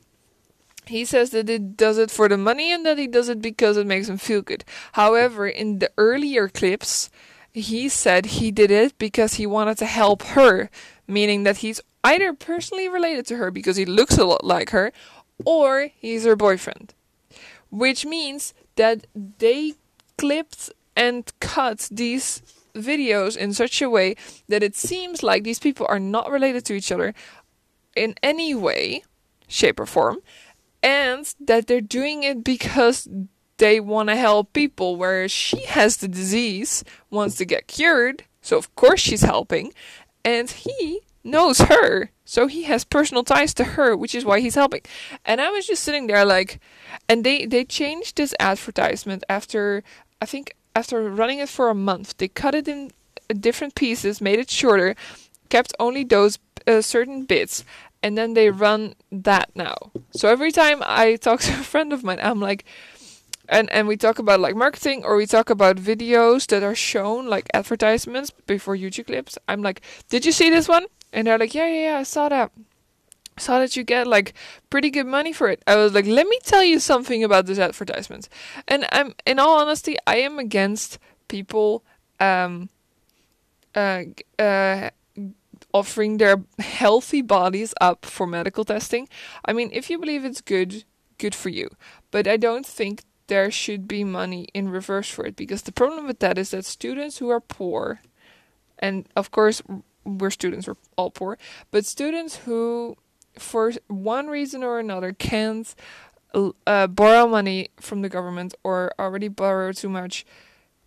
he 0.88 1.04
says 1.04 1.30
that 1.30 1.48
he 1.48 1.58
does 1.58 1.98
it 1.98 2.10
for 2.10 2.28
the 2.28 2.36
money 2.36 2.72
and 2.72 2.84
that 2.84 2.98
he 2.98 3.06
does 3.06 3.28
it 3.28 3.40
because 3.40 3.76
it 3.76 3.86
makes 3.86 4.08
him 4.08 4.18
feel 4.18 4.42
good. 4.42 4.64
However, 4.92 5.46
in 5.46 5.78
the 5.78 5.90
earlier 5.96 6.48
clips, 6.48 7.10
he 7.52 7.88
said 7.88 8.26
he 8.26 8.50
did 8.50 8.70
it 8.70 8.98
because 8.98 9.34
he 9.34 9.46
wanted 9.46 9.78
to 9.78 9.86
help 9.86 10.22
her, 10.22 10.70
meaning 11.06 11.44
that 11.44 11.58
he's 11.58 11.80
either 12.04 12.32
personally 12.32 12.88
related 12.88 13.26
to 13.26 13.36
her 13.36 13.50
because 13.50 13.76
he 13.76 13.84
looks 13.84 14.18
a 14.18 14.24
lot 14.24 14.44
like 14.44 14.70
her, 14.70 14.92
or 15.44 15.90
he's 15.96 16.24
her 16.24 16.36
boyfriend. 16.36 16.94
Which 17.70 18.06
means 18.06 18.54
that 18.76 19.06
they 19.14 19.74
clipped 20.16 20.70
and 20.96 21.30
cut 21.40 21.88
these 21.90 22.42
videos 22.74 23.36
in 23.36 23.52
such 23.52 23.82
a 23.82 23.90
way 23.90 24.14
that 24.48 24.62
it 24.62 24.76
seems 24.76 25.22
like 25.22 25.44
these 25.44 25.58
people 25.58 25.86
are 25.88 26.00
not 26.00 26.30
related 26.30 26.64
to 26.66 26.74
each 26.74 26.92
other 26.92 27.14
in 27.96 28.14
any 28.22 28.54
way, 28.54 29.02
shape, 29.48 29.80
or 29.80 29.86
form, 29.86 30.18
and 30.82 31.34
that 31.40 31.66
they're 31.66 31.80
doing 31.80 32.22
it 32.22 32.44
because 32.44 33.08
they 33.58 33.80
want 33.80 34.08
to 34.08 34.16
help 34.16 34.52
people, 34.52 34.96
whereas 34.96 35.32
she 35.32 35.64
has 35.66 35.96
the 35.96 36.08
disease, 36.08 36.84
wants 37.10 37.36
to 37.36 37.44
get 37.44 37.66
cured, 37.66 38.24
so 38.40 38.56
of 38.56 38.74
course 38.76 39.00
she's 39.00 39.22
helping, 39.22 39.72
and 40.24 40.50
he 40.50 41.00
knows 41.24 41.58
her, 41.58 42.10
so 42.24 42.46
he 42.46 42.64
has 42.64 42.84
personal 42.84 43.24
ties 43.24 43.52
to 43.54 43.64
her, 43.64 43.96
which 43.96 44.14
is 44.14 44.24
why 44.24 44.40
he's 44.40 44.54
helping. 44.54 44.82
And 45.24 45.40
I 45.40 45.50
was 45.50 45.66
just 45.66 45.82
sitting 45.82 46.06
there 46.06 46.24
like, 46.24 46.60
and 47.08 47.24
they 47.24 47.46
they 47.46 47.64
changed 47.64 48.16
this 48.16 48.34
advertisement 48.38 49.24
after 49.28 49.82
I 50.22 50.26
think 50.26 50.54
after 50.74 51.10
running 51.10 51.40
it 51.40 51.48
for 51.48 51.68
a 51.68 51.74
month, 51.74 52.16
they 52.18 52.28
cut 52.28 52.54
it 52.54 52.68
in 52.68 52.90
different 53.40 53.74
pieces, 53.74 54.20
made 54.20 54.38
it 54.38 54.50
shorter, 54.50 54.94
kept 55.48 55.74
only 55.78 56.04
those 56.04 56.38
uh, 56.66 56.82
certain 56.82 57.24
bits, 57.24 57.64
and 58.08 58.16
then 58.16 58.32
they 58.32 58.48
run 58.48 58.94
that 59.12 59.50
now. 59.54 59.76
So 60.12 60.30
every 60.30 60.50
time 60.50 60.82
I 60.82 61.16
talk 61.16 61.40
to 61.46 61.52
a 61.52 61.62
friend 61.62 61.92
of 61.92 62.02
mine, 62.02 62.18
I'm 62.22 62.40
like, 62.40 62.64
and 63.50 63.70
and 63.70 63.86
we 63.86 63.98
talk 63.98 64.18
about 64.18 64.40
like 64.40 64.56
marketing 64.56 65.04
or 65.04 65.14
we 65.14 65.26
talk 65.26 65.50
about 65.50 65.76
videos 65.76 66.46
that 66.46 66.62
are 66.62 66.74
shown 66.74 67.26
like 67.26 67.48
advertisements 67.52 68.30
before 68.46 68.76
YouTube 68.76 69.08
clips. 69.08 69.36
I'm 69.46 69.60
like, 69.60 69.82
did 70.08 70.24
you 70.24 70.32
see 70.32 70.48
this 70.48 70.68
one? 70.68 70.86
And 71.12 71.26
they're 71.26 71.38
like, 71.38 71.54
yeah, 71.54 71.68
yeah, 71.68 71.90
yeah, 71.90 71.98
I 71.98 72.04
saw 72.04 72.30
that. 72.30 72.50
I 73.36 73.40
saw 73.40 73.58
that 73.58 73.76
you 73.76 73.84
get 73.84 74.06
like 74.06 74.32
pretty 74.70 74.90
good 74.90 75.06
money 75.06 75.34
for 75.34 75.48
it. 75.48 75.62
I 75.66 75.76
was 75.76 75.92
like, 75.92 76.06
let 76.06 76.26
me 76.26 76.38
tell 76.44 76.64
you 76.64 76.80
something 76.80 77.22
about 77.22 77.44
this 77.44 77.58
advertisement. 77.58 78.28
And 78.66 78.86
I'm, 78.90 79.14
in 79.26 79.38
all 79.38 79.60
honesty, 79.60 79.96
I 80.06 80.16
am 80.16 80.38
against 80.38 80.98
people, 81.28 81.84
um, 82.20 82.68
uh, 83.74 84.04
uh, 84.38 84.90
offering 85.72 86.16
their 86.16 86.42
healthy 86.58 87.22
bodies 87.22 87.74
up 87.80 88.06
for 88.06 88.26
medical 88.26 88.64
testing. 88.64 89.08
I 89.44 89.52
mean, 89.52 89.70
if 89.72 89.90
you 89.90 89.98
believe 89.98 90.24
it's 90.24 90.40
good, 90.40 90.84
good 91.18 91.34
for 91.34 91.50
you. 91.50 91.68
But 92.10 92.26
I 92.26 92.36
don't 92.36 92.66
think 92.66 93.02
there 93.26 93.50
should 93.50 93.86
be 93.86 94.04
money 94.04 94.48
in 94.54 94.70
reverse 94.70 95.08
for 95.08 95.26
it 95.26 95.36
because 95.36 95.62
the 95.62 95.72
problem 95.72 96.06
with 96.06 96.18
that 96.20 96.38
is 96.38 96.50
that 96.50 96.64
students 96.64 97.18
who 97.18 97.28
are 97.28 97.40
poor, 97.40 98.00
and 98.78 99.06
of 99.14 99.30
course 99.30 99.62
we're 100.04 100.30
students, 100.30 100.66
we're 100.66 100.76
all 100.96 101.10
poor, 101.10 101.38
but 101.70 101.84
students 101.84 102.36
who, 102.36 102.96
for 103.34 103.72
one 103.88 104.28
reason 104.28 104.64
or 104.64 104.78
another, 104.78 105.12
can't 105.12 105.74
uh, 106.66 106.86
borrow 106.86 107.26
money 107.26 107.68
from 107.78 108.02
the 108.02 108.08
government 108.08 108.54
or 108.64 108.92
already 108.98 109.28
borrow 109.28 109.72
too 109.72 109.88
much. 109.88 110.24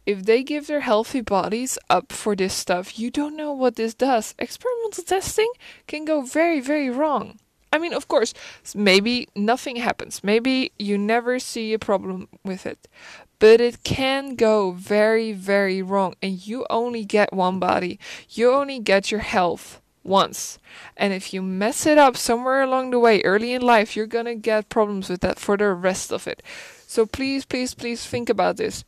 If 0.06 0.26
they 0.26 0.44
give 0.44 0.68
their 0.68 0.82
healthy 0.82 1.22
bodies 1.22 1.78
up 1.90 2.12
for 2.12 2.36
this 2.36 2.54
stuff, 2.54 2.98
you 2.98 3.12
don't 3.12 3.38
know 3.38 3.52
what 3.52 3.76
this 3.76 3.94
does. 3.94 4.34
Experimental 4.40 5.04
testing 5.04 5.52
can 5.88 6.06
go 6.06 6.22
very, 6.22 6.60
very 6.60 6.90
wrong. 6.90 7.40
I 7.74 7.78
mean, 7.78 7.94
of 7.94 8.08
course, 8.08 8.34
maybe 8.76 9.30
nothing 9.36 9.78
happens. 9.78 10.24
Maybe 10.24 10.72
you 10.78 10.98
never 10.98 11.40
see 11.40 11.72
a 11.74 11.80
problem 11.80 12.28
with 12.44 12.66
it. 12.66 12.88
But 13.40 13.62
it 13.62 13.84
can 13.84 14.36
go 14.36 14.72
very, 14.72 15.32
very 15.32 15.82
wrong. 15.82 16.16
And 16.22 16.46
you 16.46 16.66
only 16.70 17.06
get 17.06 17.32
one 17.32 17.60
body. 17.60 18.00
You 18.30 18.52
only 18.52 18.80
get 18.80 19.10
your 19.10 19.22
health 19.22 19.80
once. 20.04 20.60
And 20.98 21.14
if 21.14 21.34
you 21.34 21.42
mess 21.42 21.86
it 21.86 21.98
up 21.98 22.18
somewhere 22.18 22.62
along 22.62 22.90
the 22.92 23.00
way, 23.00 23.22
early 23.22 23.54
in 23.54 23.62
life, 23.62 23.96
you're 23.96 24.08
gonna 24.08 24.36
get 24.36 24.70
problems 24.70 25.10
with 25.10 25.22
that 25.22 25.40
for 25.40 25.56
the 25.58 25.74
rest 25.74 26.12
of 26.12 26.28
it. 26.28 26.44
So 26.88 27.06
please, 27.06 27.46
please, 27.46 27.74
please 27.74 28.06
think 28.06 28.30
about 28.30 28.58
this. 28.58 28.84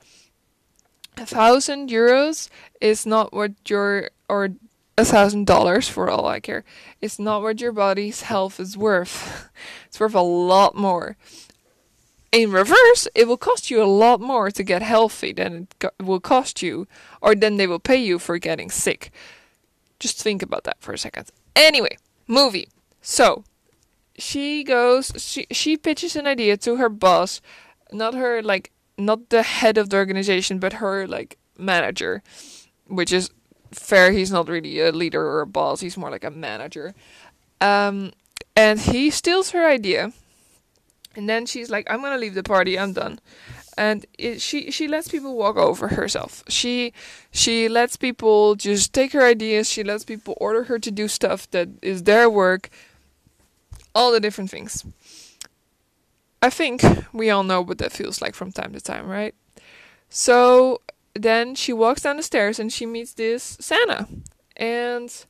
A 1.18 1.26
thousand 1.26 1.90
euros 1.90 2.50
is 2.82 3.06
not 3.06 3.34
what 3.34 3.52
your 3.70 4.10
or 4.28 4.50
a 4.98 5.06
thousand 5.06 5.48
dollars 5.48 5.88
for 5.88 6.10
all 6.10 6.26
I 6.28 6.40
care. 6.40 6.64
It's 7.02 7.20
not 7.20 7.42
what 7.42 7.62
your 7.62 7.72
body's 7.72 8.24
health 8.24 8.60
is 8.60 8.78
worth. 8.78 9.50
It's 9.88 10.00
worth 10.00 10.16
a 10.16 10.22
lot 10.22 10.76
more. 10.76 11.18
In 12.32 12.52
reverse, 12.52 13.08
it 13.14 13.28
will 13.28 13.38
cost 13.38 13.70
you 13.70 13.82
a 13.82 13.86
lot 13.86 14.20
more 14.20 14.50
to 14.50 14.64
get 14.64 14.82
healthy 14.82 15.32
than 15.34 15.68
it 15.80 15.94
will 16.02 16.20
cost 16.20 16.64
you, 16.64 16.88
or 17.22 17.36
than 17.36 17.58
they 17.58 17.68
will 17.68 17.78
pay 17.78 17.98
you 18.04 18.18
for 18.18 18.40
getting 18.40 18.72
sick. 18.72 19.12
Just 20.00 20.20
think 20.20 20.42
about 20.42 20.64
that 20.64 20.78
for 20.80 20.94
a 20.94 20.98
second. 20.98 21.30
Anyway, 21.56 21.96
movie. 22.28 22.70
So, 23.04 23.44
she 24.18 24.64
goes, 24.64 25.14
she, 25.18 25.46
she 25.52 25.78
pitches 25.78 26.16
an 26.16 26.26
idea 26.26 26.58
to 26.58 26.78
her 26.78 26.90
boss, 26.90 27.40
not 27.92 28.16
her, 28.16 28.42
like, 28.42 28.72
not 28.98 29.30
the 29.30 29.44
head 29.44 29.78
of 29.78 29.90
the 29.90 29.98
organization, 29.98 30.60
but 30.60 30.74
her, 30.74 31.08
like, 31.08 31.38
manager, 31.58 32.22
which 32.88 33.12
is 33.12 33.30
fair. 33.72 34.12
He's 34.12 34.32
not 34.32 34.48
really 34.48 34.80
a 34.80 34.92
leader 34.92 35.26
or 35.26 35.42
a 35.42 35.48
boss. 35.48 35.82
He's 35.82 35.98
more 35.98 36.12
like 36.12 36.24
a 36.24 36.32
manager. 36.32 36.94
Um, 37.62 38.12
and 38.56 38.80
he 38.80 39.10
steals 39.10 39.52
her 39.52 39.68
idea. 39.68 40.14
And 41.16 41.30
then 41.30 41.46
she's 41.46 41.70
like, 41.70 41.86
"I'm 41.90 42.02
gonna 42.02 42.18
leave 42.18 42.34
the 42.34 42.44
party. 42.44 42.78
I'm 42.78 42.94
done." 42.94 43.20
And 43.78 44.06
it, 44.18 44.42
she 44.42 44.72
she 44.72 44.88
lets 44.88 45.08
people 45.08 45.36
walk 45.36 45.58
over 45.58 45.90
herself. 45.90 46.44
She 46.48 46.94
she 47.32 47.70
lets 47.70 47.98
people 47.98 48.56
just 48.56 48.94
take 48.94 49.14
her 49.14 49.26
ideas. 49.26 49.70
She 49.70 49.84
lets 49.84 50.04
people 50.04 50.36
order 50.42 50.64
her 50.64 50.80
to 50.80 50.92
do 50.92 51.08
stuff 51.08 51.50
that 51.52 51.70
is 51.82 52.04
their 52.04 52.30
work. 52.30 52.70
All 53.96 54.12
the 54.12 54.20
different 54.20 54.50
things. 54.50 54.84
I 56.44 56.50
think 56.50 56.84
we 57.14 57.30
all 57.30 57.44
know 57.44 57.62
what 57.62 57.78
that 57.78 57.94
feels 57.94 58.22
like 58.22 58.36
from 58.36 58.52
time 58.52 58.74
to 58.74 58.82
time, 58.82 59.08
right? 59.08 59.34
So 60.10 60.82
then 61.16 61.56
she 61.56 61.72
walks 61.72 62.02
down 62.02 62.18
the 62.18 62.24
stairs 62.24 62.60
and 62.60 62.72
she 62.72 62.86
meets 62.86 63.14
this 63.14 63.58
Santa. 63.62 64.10
And 64.58 65.26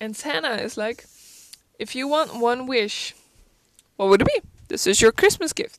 and 0.00 0.16
Santa 0.16 0.60
is 0.60 0.76
like, 0.76 1.04
if 1.78 1.94
you 1.94 2.08
want 2.08 2.40
one 2.40 2.66
wish, 2.66 3.14
what 3.94 4.08
would 4.08 4.22
it 4.22 4.26
be? 4.26 4.40
This 4.66 4.88
is 4.88 5.00
your 5.00 5.12
Christmas 5.12 5.52
gift. 5.52 5.78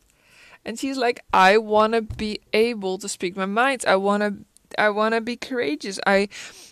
And 0.63 0.79
she's 0.79 0.97
like, 0.97 1.19
I 1.33 1.57
want 1.57 1.93
to 1.93 2.01
be 2.01 2.39
able 2.53 2.97
to 2.99 3.09
speak 3.09 3.35
my 3.35 3.45
mind. 3.45 3.83
I 3.85 3.97
want 3.97 4.23
to 4.23 4.81
I 4.81 4.89
want 4.89 5.15
to 5.15 5.19
be 5.19 5.35
courageous. 5.35 5.99
I 6.07 6.29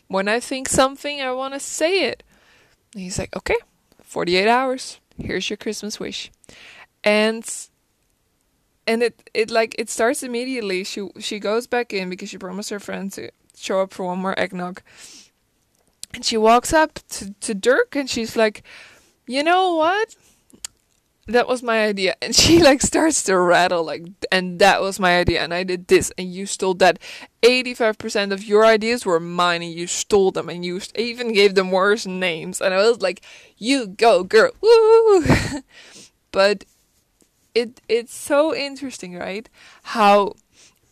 when 0.08 0.30
I 0.30 0.40
think 0.40 0.70
something, 0.70 1.20
I 1.20 1.34
want 1.34 1.54
to 1.54 1.60
say 1.60 2.06
it. 2.06 2.24
And 2.94 3.04
he's 3.04 3.20
like, 3.20 3.36
"Okay, 3.36 3.58
48 4.04 4.48
hours. 4.48 5.02
Here's 5.20 5.50
your 5.50 5.58
Christmas 5.58 6.00
wish." 6.00 6.32
And 7.04 7.46
and 8.88 9.04
it 9.04 9.30
it 9.34 9.52
like 9.52 9.76
it 9.78 9.90
starts 9.90 10.24
immediately. 10.24 10.84
She 10.84 11.10
she 11.20 11.40
goes 11.40 11.68
back 11.68 11.94
in 11.94 12.10
because 12.10 12.30
she 12.30 12.38
promised 12.38 12.72
her 12.72 12.80
friend 12.80 13.12
to 13.14 13.30
show 13.56 13.82
up 13.82 13.94
for 13.94 14.06
one 14.06 14.20
more 14.20 14.38
eggnog. 14.40 14.82
And 16.14 16.26
she 16.26 16.38
walks 16.38 16.74
up 16.74 17.00
to, 17.10 17.34
to 17.42 17.54
Dirk 17.54 17.96
and 17.96 18.10
she's 18.10 18.36
like, 18.36 18.64
You 19.28 19.44
know 19.44 19.76
what? 19.76 20.16
That 21.30 21.48
was 21.48 21.62
my 21.62 21.86
idea. 21.86 22.16
And 22.22 22.36
she 22.36 22.62
like 22.70 22.82
starts 22.82 23.24
to 23.24 23.38
rattle 23.38 23.84
like 23.84 24.04
and 24.32 24.60
that 24.60 24.82
was 24.82 25.00
my 25.00 25.20
idea 25.20 25.42
and 25.42 25.54
I 25.54 25.64
did 25.64 25.88
this 25.88 26.12
and 26.18 26.34
you 26.34 26.46
stole 26.46 26.74
that. 26.76 27.00
85% 27.42 28.34
of 28.34 28.44
your 28.44 28.66
ideas 28.66 29.06
were 29.06 29.20
mine 29.20 29.62
and 29.62 29.72
you 29.72 29.88
stole 29.88 30.32
them 30.32 30.50
and 30.50 30.66
you 30.66 30.82
even 30.96 31.32
gave 31.32 31.56
them 31.56 31.72
worse 31.72 32.06
names 32.06 32.60
and 32.60 32.74
I 32.74 32.78
was 32.78 33.02
like, 33.02 33.22
"You 33.58 33.88
go, 33.88 34.24
girl." 34.24 34.52
Woo! 34.60 35.24
but 36.32 36.66
it 37.56 37.80
it's 37.88 38.14
so 38.14 38.54
interesting, 38.54 39.16
right? 39.16 39.48
How 39.96 40.34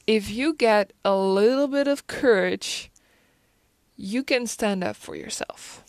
if 0.08 0.29
you 0.29 0.53
get 0.53 0.94
a 1.03 1.15
little 1.15 1.67
bit 1.67 1.88
of 1.88 2.08
courage, 2.08 2.89
you 3.98 4.24
can 4.24 4.48
stand 4.48 4.84
up 4.84 4.96
for 4.96 5.15
yourself. 5.15 5.84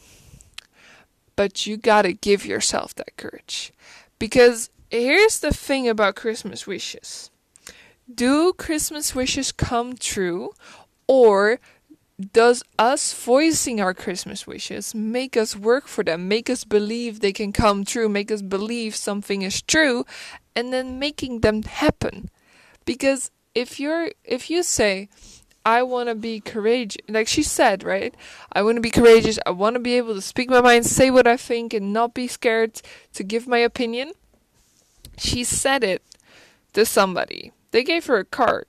But 1.36 1.66
you 1.66 1.76
got 1.76 2.02
to 2.02 2.12
give 2.12 2.44
yourself 2.44 2.94
that 2.96 3.16
courage. 3.16 3.72
Because 4.18 4.70
here's 4.90 5.40
the 5.40 5.52
thing 5.52 5.88
about 5.88 6.16
Christmas 6.16 6.66
wishes. 6.66 7.30
Do 8.12 8.52
Christmas 8.54 9.14
wishes 9.14 9.52
come 9.52 9.94
true 9.96 10.52
or 11.06 11.60
does 12.32 12.64
us 12.78 13.12
voicing 13.12 13.80
our 13.80 13.94
Christmas 13.94 14.46
wishes 14.46 14.92
make 14.94 15.36
us 15.36 15.54
work 15.54 15.86
for 15.86 16.02
them, 16.02 16.26
make 16.26 16.50
us 16.50 16.64
believe 16.64 17.20
they 17.20 17.32
can 17.32 17.52
come 17.52 17.84
true, 17.84 18.08
make 18.08 18.30
us 18.32 18.42
believe 18.42 18.96
something 18.96 19.42
is 19.42 19.62
true, 19.62 20.04
and 20.56 20.72
then 20.72 20.98
making 20.98 21.40
them 21.40 21.62
happen? 21.62 22.28
Because 22.84 23.30
if 23.54 23.78
you're 23.78 24.10
if 24.24 24.50
you 24.50 24.62
say, 24.62 25.08
I 25.68 25.82
want 25.82 26.08
to 26.08 26.14
be 26.14 26.40
courageous, 26.40 27.02
like 27.08 27.28
she 27.28 27.42
said, 27.42 27.82
right? 27.84 28.14
I 28.52 28.62
want 28.62 28.76
to 28.76 28.80
be 28.88 28.90
courageous. 28.90 29.38
I 29.46 29.50
want 29.50 29.74
to 29.74 29.80
be 29.80 29.96
able 29.98 30.14
to 30.14 30.22
speak 30.22 30.48
my 30.50 30.62
mind, 30.62 30.86
say 30.86 31.10
what 31.10 31.26
I 31.26 31.36
think, 31.36 31.74
and 31.74 31.92
not 31.92 32.14
be 32.14 32.26
scared 32.28 32.80
to 33.14 33.22
give 33.22 33.46
my 33.46 33.58
opinion. 33.58 34.12
She 35.18 35.44
said 35.44 35.84
it 35.84 36.02
to 36.72 36.84
somebody. 36.86 37.52
They 37.72 37.84
gave 37.84 38.06
her 38.06 38.18
a 38.18 38.24
card 38.24 38.66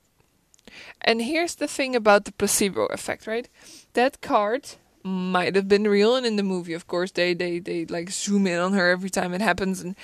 And 1.02 1.22
here's 1.22 1.56
the 1.56 1.68
thing 1.68 1.96
about 1.96 2.26
the 2.26 2.32
placebo 2.32 2.86
effect, 2.88 3.28
right? 3.28 3.48
That 3.94 4.22
card 4.22 4.76
might 5.04 5.56
have 5.56 5.68
been 5.68 5.86
real 5.88 6.16
and 6.16 6.26
in 6.26 6.36
the 6.36 6.44
movie 6.44 6.74
of 6.74 6.86
course 6.88 7.12
they 7.12 7.34
they 7.34 7.60
they 7.60 7.86
like 7.86 8.10
zoom 8.12 8.46
in 8.46 8.60
on 8.60 8.74
her 8.74 8.90
every 8.92 9.10
time 9.10 9.34
it 9.34 9.42
happens 9.42 9.82
and 9.82 9.96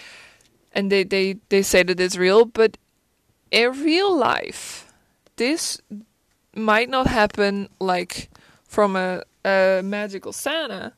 and 0.74 0.92
they 0.92 1.04
they 1.04 1.36
they 1.50 1.62
say 1.62 1.84
that 1.84 2.00
it's 2.00 2.16
real 2.18 2.46
but 2.46 2.78
in 3.52 3.72
real 3.84 4.16
life 4.16 4.92
this 5.36 5.82
might 6.56 6.90
not 6.90 7.08
happen 7.08 7.70
like 7.80 8.30
from 8.68 8.96
a, 8.96 9.24
a 9.44 9.82
magical 9.84 10.34
Santa 10.34 10.94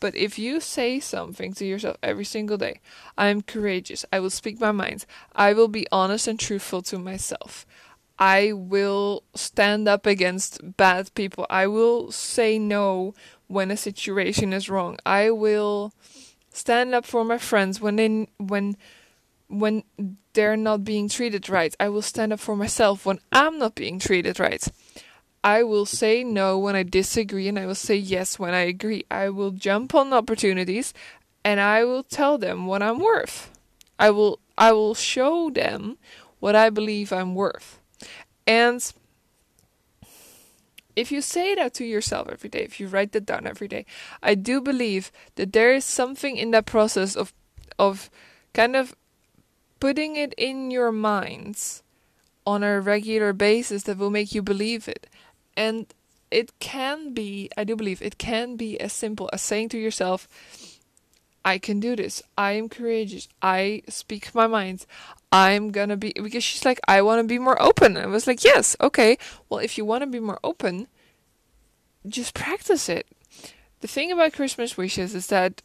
but 0.00 0.14
if 0.16 0.38
you 0.38 0.60
say 0.60 1.00
something 1.00 1.54
to 1.54 1.64
yourself 1.64 1.96
every 2.02 2.24
single 2.24 2.58
day 2.58 2.80
i 3.16 3.28
am 3.28 3.40
courageous 3.40 4.04
i 4.12 4.20
will 4.20 4.28
speak 4.28 4.60
my 4.60 4.72
mind 4.72 5.06
i 5.34 5.52
will 5.52 5.68
be 5.68 5.86
honest 5.90 6.28
and 6.28 6.38
truthful 6.38 6.82
to 6.82 6.98
myself 6.98 7.64
I 8.18 8.52
will 8.52 9.24
stand 9.34 9.88
up 9.88 10.06
against 10.06 10.76
bad 10.76 11.12
people. 11.14 11.46
I 11.50 11.66
will 11.66 12.12
say 12.12 12.58
no 12.58 13.14
when 13.48 13.70
a 13.70 13.76
situation 13.76 14.52
is 14.52 14.70
wrong. 14.70 14.98
I 15.04 15.30
will 15.30 15.92
stand 16.50 16.94
up 16.94 17.04
for 17.04 17.24
my 17.24 17.38
friends 17.38 17.80
when 17.80 17.96
they 17.96 18.28
when 18.38 18.76
when 19.48 19.82
they're 20.32 20.56
not 20.56 20.84
being 20.84 21.08
treated 21.08 21.48
right. 21.48 21.74
I 21.80 21.88
will 21.88 22.02
stand 22.02 22.32
up 22.32 22.40
for 22.40 22.56
myself 22.56 23.04
when 23.04 23.18
I'm 23.32 23.58
not 23.58 23.74
being 23.74 23.98
treated 23.98 24.38
right. 24.38 24.66
I 25.44 25.62
will 25.62 25.84
say 25.84 26.24
no 26.24 26.58
when 26.58 26.74
I 26.74 26.82
disagree 26.82 27.48
and 27.48 27.58
I 27.58 27.66
will 27.66 27.74
say 27.74 27.96
yes 27.96 28.38
when 28.38 28.54
I 28.54 28.60
agree. 28.60 29.04
I 29.10 29.28
will 29.28 29.50
jump 29.50 29.94
on 29.94 30.10
opportunities 30.14 30.94
and 31.44 31.60
I 31.60 31.84
will 31.84 32.02
tell 32.02 32.38
them 32.38 32.66
what 32.66 32.82
I'm 32.82 32.98
worth. 32.98 33.50
I 33.98 34.10
will 34.10 34.40
I 34.56 34.72
will 34.72 34.94
show 34.94 35.50
them 35.50 35.98
what 36.40 36.56
I 36.56 36.70
believe 36.70 37.12
I'm 37.12 37.34
worth. 37.34 37.78
And 38.46 38.80
if 40.96 41.12
you 41.12 41.20
say 41.20 41.54
that 41.56 41.74
to 41.74 41.84
yourself 41.84 42.28
every 42.30 42.48
day, 42.48 42.60
if 42.60 42.80
you 42.80 42.88
write 42.88 43.12
that 43.12 43.26
down 43.26 43.46
every 43.46 43.68
day, 43.68 43.84
I 44.22 44.34
do 44.34 44.62
believe 44.62 45.12
that 45.34 45.52
there 45.52 45.74
is 45.74 45.84
something 45.84 46.38
in 46.38 46.52
that 46.52 46.64
process 46.64 47.14
of 47.14 47.34
of 47.78 48.08
kind 48.54 48.74
of 48.74 48.96
putting 49.78 50.16
it 50.16 50.32
in 50.38 50.70
your 50.70 50.90
minds 50.90 51.82
on 52.46 52.62
a 52.62 52.80
regular 52.80 53.34
basis 53.34 53.82
that 53.82 53.98
will 53.98 54.10
make 54.10 54.34
you 54.34 54.42
believe 54.42 54.88
it. 54.88 55.06
And 55.56 55.86
it 56.30 56.58
can 56.58 57.14
be, 57.14 57.50
I 57.56 57.64
do 57.64 57.76
believe, 57.76 58.02
it 58.02 58.18
can 58.18 58.56
be 58.56 58.80
as 58.80 58.92
simple 58.92 59.30
as 59.32 59.40
saying 59.42 59.68
to 59.70 59.78
yourself, 59.78 60.28
I 61.44 61.58
can 61.58 61.78
do 61.78 61.94
this. 61.94 62.22
I 62.38 62.52
am 62.52 62.68
courageous. 62.68 63.28
I 63.42 63.82
speak 63.88 64.34
my 64.34 64.46
mind. 64.46 64.86
I'm 65.30 65.70
gonna 65.72 65.96
be 65.96 66.12
because 66.14 66.42
she's 66.42 66.64
like, 66.64 66.80
I 66.88 67.02
want 67.02 67.20
to 67.20 67.28
be 67.28 67.38
more 67.38 67.60
open. 67.60 67.96
I 67.96 68.06
was 68.06 68.26
like, 68.26 68.44
yes, 68.44 68.76
okay. 68.80 69.18
Well, 69.48 69.60
if 69.60 69.76
you 69.76 69.84
want 69.84 70.02
to 70.02 70.06
be 70.06 70.20
more 70.20 70.38
open, 70.42 70.86
just 72.06 72.34
practice 72.34 72.88
it. 72.88 73.06
The 73.80 73.88
thing 73.88 74.10
about 74.10 74.32
Christmas 74.32 74.76
wishes 74.76 75.14
is 75.14 75.26
that, 75.26 75.60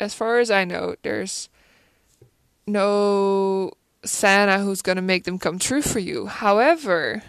as 0.00 0.14
far 0.14 0.38
as 0.38 0.50
I 0.50 0.64
know, 0.64 0.94
there's 1.02 1.48
no 2.66 3.72
Santa 4.04 4.60
who's 4.60 4.80
gonna 4.80 5.02
make 5.02 5.24
them 5.24 5.38
come 5.38 5.58
true 5.58 5.82
for 5.82 5.98
you. 5.98 6.26
However, 6.26 7.22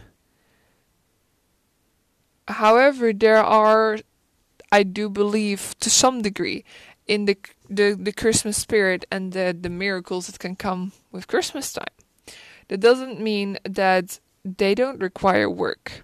however, 2.47 3.13
there 3.13 3.43
are, 3.43 3.99
I 4.71 4.83
do 4.83 5.09
believe, 5.09 5.75
to 5.79 5.89
some 5.89 6.21
degree, 6.21 6.63
in 7.07 7.25
the 7.25 7.37
the 7.69 7.97
the 7.99 8.11
Christmas 8.11 8.57
spirit 8.57 9.05
and 9.11 9.33
the 9.33 9.55
the 9.59 9.69
miracles 9.69 10.27
that 10.27 10.39
can 10.39 10.55
come 10.55 10.91
with 11.11 11.27
Christmas 11.27 11.71
time. 11.73 11.93
That 12.67 12.79
doesn't 12.79 13.19
mean 13.19 13.57
that 13.63 14.19
they 14.43 14.75
don't 14.75 14.99
require 14.99 15.49
work. 15.49 16.03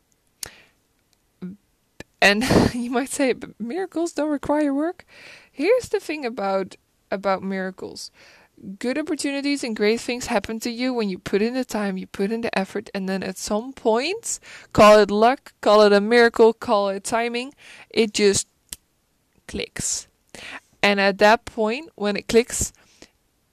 And 2.22 2.44
you 2.74 2.92
might 2.92 3.10
say, 3.10 3.34
but 3.34 3.60
miracles 3.60 4.14
don't 4.14 4.30
require 4.30 4.74
work. 4.74 5.06
Here's 5.52 5.90
the 5.90 6.00
thing 6.00 6.26
about 6.26 6.76
about 7.10 7.44
miracles. 7.44 8.12
Good 8.77 8.98
opportunities 8.98 9.63
and 9.63 9.75
great 9.75 10.00
things 10.00 10.27
happen 10.27 10.60
to 10.60 10.70
you 10.70 10.94
when 10.94 11.10
you 11.10 11.18
put 11.18 11.41
in 11.41 11.56
the 11.56 11.65
time, 11.65 11.98
you 11.98 12.06
put 12.06 12.32
in 12.32 12.41
the 12.41 12.58
effort, 12.58 12.89
and 12.94 13.10
then 13.10 13.24
at 13.24 13.38
some 13.38 13.74
point, 13.74 14.40
call 14.72 15.00
it 15.00 15.09
luck, 15.09 15.53
call 15.62 15.81
it 15.81 15.94
a 15.94 16.00
miracle, 16.01 16.53
call 16.53 16.90
it 16.90 17.03
timing, 17.03 17.53
it 17.90 18.14
just 18.14 18.48
clicks. 19.48 20.07
And 20.83 21.00
at 21.00 21.18
that 21.18 21.46
point, 21.46 21.90
when 21.96 22.16
it 22.16 22.27
clicks, 22.27 22.72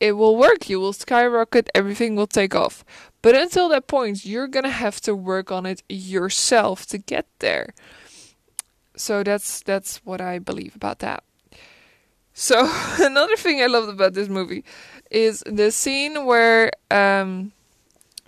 it 0.00 0.12
will 0.12 0.37
work. 0.37 0.68
You 0.68 0.80
will 0.80 0.92
skyrocket, 0.92 1.70
everything 1.74 2.14
will 2.14 2.26
take 2.26 2.54
off. 2.54 2.85
But 3.22 3.35
until 3.35 3.68
that 3.70 3.87
point, 3.87 4.24
you're 4.24 4.46
gonna 4.46 4.70
have 4.70 5.00
to 5.02 5.14
work 5.14 5.50
on 5.50 5.66
it 5.66 5.83
yourself 5.88 6.87
to 6.87 6.98
get 6.98 7.26
there. 7.40 7.74
So 8.96 9.22
that's 9.22 9.62
that's 9.62 9.98
what 10.04 10.20
I 10.20 10.38
believe 10.38 10.76
about 10.76 11.00
that. 11.00 11.24
So 12.33 12.70
another 13.00 13.37
thing 13.37 13.61
I 13.61 13.66
loved 13.66 13.88
about 13.88 14.14
this 14.14 14.28
movie 14.28 14.64
is 15.11 15.42
the 15.47 15.71
scene 15.71 16.25
where 16.25 16.71
um, 16.90 17.53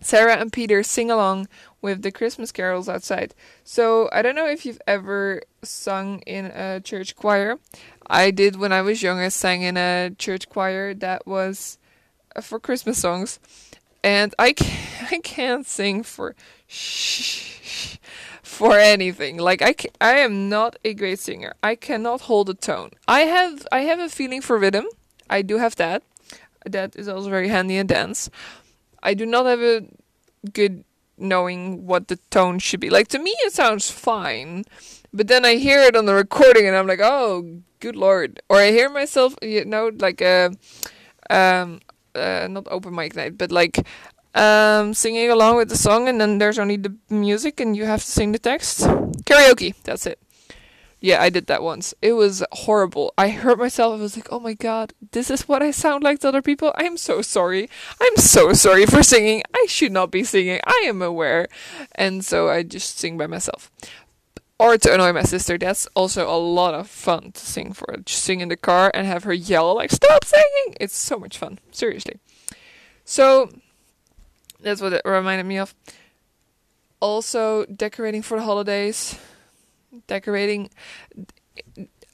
Sarah 0.00 0.36
and 0.36 0.52
Peter 0.52 0.82
sing 0.82 1.10
along 1.10 1.48
with 1.82 2.02
the 2.02 2.10
Christmas 2.10 2.52
carols 2.52 2.88
outside. 2.88 3.34
So 3.64 4.08
I 4.12 4.22
don't 4.22 4.34
know 4.34 4.46
if 4.46 4.64
you've 4.66 4.80
ever 4.86 5.42
sung 5.62 6.20
in 6.20 6.46
a 6.46 6.80
church 6.80 7.16
choir. 7.16 7.58
I 8.06 8.30
did 8.30 8.56
when 8.56 8.72
I 8.72 8.82
was 8.82 9.02
young. 9.02 9.18
I 9.18 9.28
sang 9.28 9.62
in 9.62 9.76
a 9.76 10.10
church 10.18 10.48
choir 10.48 10.94
that 10.94 11.26
was 11.26 11.78
uh, 12.34 12.40
for 12.40 12.58
Christmas 12.58 12.98
songs, 12.98 13.38
and 14.02 14.34
I 14.38 14.52
can't, 14.52 15.12
I 15.12 15.18
can't 15.18 15.66
sing 15.66 16.02
for 16.02 16.34
shh, 16.66 17.96
for 18.42 18.78
anything. 18.78 19.38
Like 19.38 19.62
I, 19.62 19.74
I 20.00 20.18
am 20.18 20.48
not 20.48 20.76
a 20.84 20.94
great 20.94 21.18
singer. 21.18 21.54
I 21.62 21.76
cannot 21.76 22.22
hold 22.22 22.50
a 22.50 22.54
tone. 22.54 22.90
I 23.06 23.20
have 23.20 23.66
I 23.70 23.80
have 23.82 24.00
a 24.00 24.08
feeling 24.08 24.40
for 24.40 24.58
rhythm. 24.58 24.86
I 25.28 25.42
do 25.42 25.58
have 25.58 25.76
that. 25.76 26.02
That 26.66 26.96
is 26.96 27.08
also 27.08 27.30
very 27.30 27.48
handy 27.48 27.76
in 27.76 27.86
dance. 27.86 28.30
I 29.02 29.14
do 29.14 29.24
not 29.24 29.46
have 29.46 29.60
a 29.60 29.86
good 30.52 30.84
knowing 31.16 31.86
what 31.86 32.08
the 32.08 32.16
tone 32.30 32.58
should 32.58 32.80
be. 32.80 32.90
Like 32.90 33.08
to 33.08 33.18
me, 33.18 33.30
it 33.44 33.52
sounds 33.52 33.90
fine, 33.90 34.64
but 35.12 35.28
then 35.28 35.44
I 35.44 35.56
hear 35.56 35.80
it 35.80 35.96
on 35.96 36.06
the 36.06 36.14
recording, 36.14 36.66
and 36.66 36.76
I'm 36.76 36.86
like, 36.86 37.00
oh 37.02 37.60
good 37.80 37.96
lord. 37.96 38.40
Or 38.48 38.56
I 38.56 38.70
hear 38.70 38.88
myself, 38.88 39.34
you 39.42 39.64
know, 39.64 39.90
like 39.98 40.20
a, 40.20 40.50
um, 41.30 41.80
uh, 42.14 42.46
not 42.50 42.68
open 42.70 42.94
mic 42.94 43.16
night, 43.16 43.38
but 43.38 43.50
like 43.50 43.86
um, 44.34 44.94
singing 44.94 45.30
along 45.30 45.56
with 45.56 45.68
the 45.68 45.76
song, 45.76 46.08
and 46.08 46.20
then 46.20 46.38
there's 46.38 46.58
only 46.58 46.76
the 46.76 46.94
music, 47.08 47.60
and 47.60 47.76
you 47.76 47.84
have 47.84 48.00
to 48.00 48.10
sing 48.10 48.32
the 48.32 48.38
text. 48.38 48.80
Karaoke, 49.24 49.74
that's 49.84 50.06
it. 50.06 50.18
Yeah, 51.00 51.22
I 51.22 51.30
did 51.30 51.46
that 51.46 51.62
once. 51.62 51.94
It 52.02 52.12
was 52.12 52.44
horrible. 52.52 53.14
I 53.16 53.30
hurt 53.30 53.58
myself. 53.58 53.98
I 53.98 54.02
was 54.02 54.16
like, 54.16 54.28
oh 54.30 54.40
my 54.40 54.52
god, 54.52 54.92
this 55.12 55.30
is 55.30 55.48
what 55.48 55.62
I 55.62 55.70
sound 55.70 56.04
like 56.04 56.18
to 56.20 56.28
other 56.28 56.42
people. 56.42 56.74
I'm 56.76 56.98
so 56.98 57.22
sorry. 57.22 57.70
I'm 58.00 58.16
so 58.16 58.52
sorry 58.52 58.84
for 58.84 59.02
singing. 59.02 59.42
I 59.54 59.64
should 59.66 59.92
not 59.92 60.10
be 60.10 60.24
singing. 60.24 60.60
I 60.66 60.84
am 60.86 61.00
aware. 61.00 61.48
And 61.94 62.22
so 62.24 62.50
I 62.50 62.62
just 62.64 62.98
sing 62.98 63.16
by 63.16 63.26
myself 63.26 63.70
or 64.60 64.76
to 64.76 64.92
annoy 64.92 65.12
my 65.12 65.22
sister. 65.22 65.56
That's 65.56 65.86
also 65.96 66.28
a 66.28 66.36
lot 66.36 66.74
of 66.74 66.86
fun 66.86 67.32
to 67.32 67.40
sing 67.40 67.72
for. 67.72 67.96
Just 68.04 68.22
sing 68.22 68.40
in 68.40 68.50
the 68.50 68.56
car 68.56 68.90
and 68.92 69.06
have 69.06 69.24
her 69.24 69.32
yell 69.32 69.74
like 69.74 69.90
"Stop 69.90 70.24
singing!" 70.24 70.76
It's 70.78 70.96
so 70.96 71.18
much 71.18 71.38
fun. 71.38 71.58
Seriously. 71.72 72.18
So 73.06 73.50
that's 74.60 74.82
what 74.82 74.92
it 74.92 75.02
reminded 75.06 75.46
me 75.46 75.56
of. 75.56 75.74
Also, 77.00 77.64
decorating 77.64 78.20
for 78.20 78.36
the 78.36 78.44
holidays. 78.44 79.18
Decorating. 80.06 80.70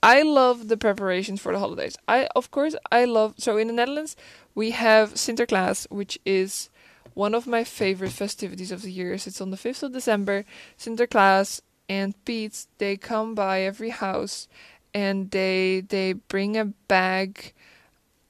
I 0.02 0.22
love 0.22 0.68
the 0.68 0.76
preparations 0.76 1.40
for 1.40 1.52
the 1.52 1.58
holidays. 1.58 1.96
I 2.06 2.28
of 2.36 2.50
course 2.50 2.74
I 2.92 3.04
love 3.04 3.34
so 3.38 3.56
in 3.56 3.66
the 3.66 3.72
Netherlands 3.72 4.16
we 4.54 4.70
have 4.72 5.14
Sinterklaas, 5.14 5.90
which 5.90 6.18
is 6.24 6.70
one 7.14 7.34
of 7.34 7.46
my 7.46 7.64
favorite 7.64 8.12
festivities 8.12 8.70
of 8.70 8.82
the 8.82 8.92
year. 8.92 9.14
It's 9.14 9.40
on 9.40 9.50
the 9.50 9.56
5th 9.56 9.82
of 9.84 9.92
December. 9.92 10.44
Sinterklaas 10.78 11.60
and 11.88 12.14
Pete's 12.24 12.68
they 12.78 12.96
come 12.96 13.34
by 13.34 13.60
every 13.62 13.90
house 13.90 14.48
and 14.92 15.30
they 15.30 15.80
they 15.80 16.14
bring 16.14 16.56
a 16.56 16.66
bag 16.88 17.52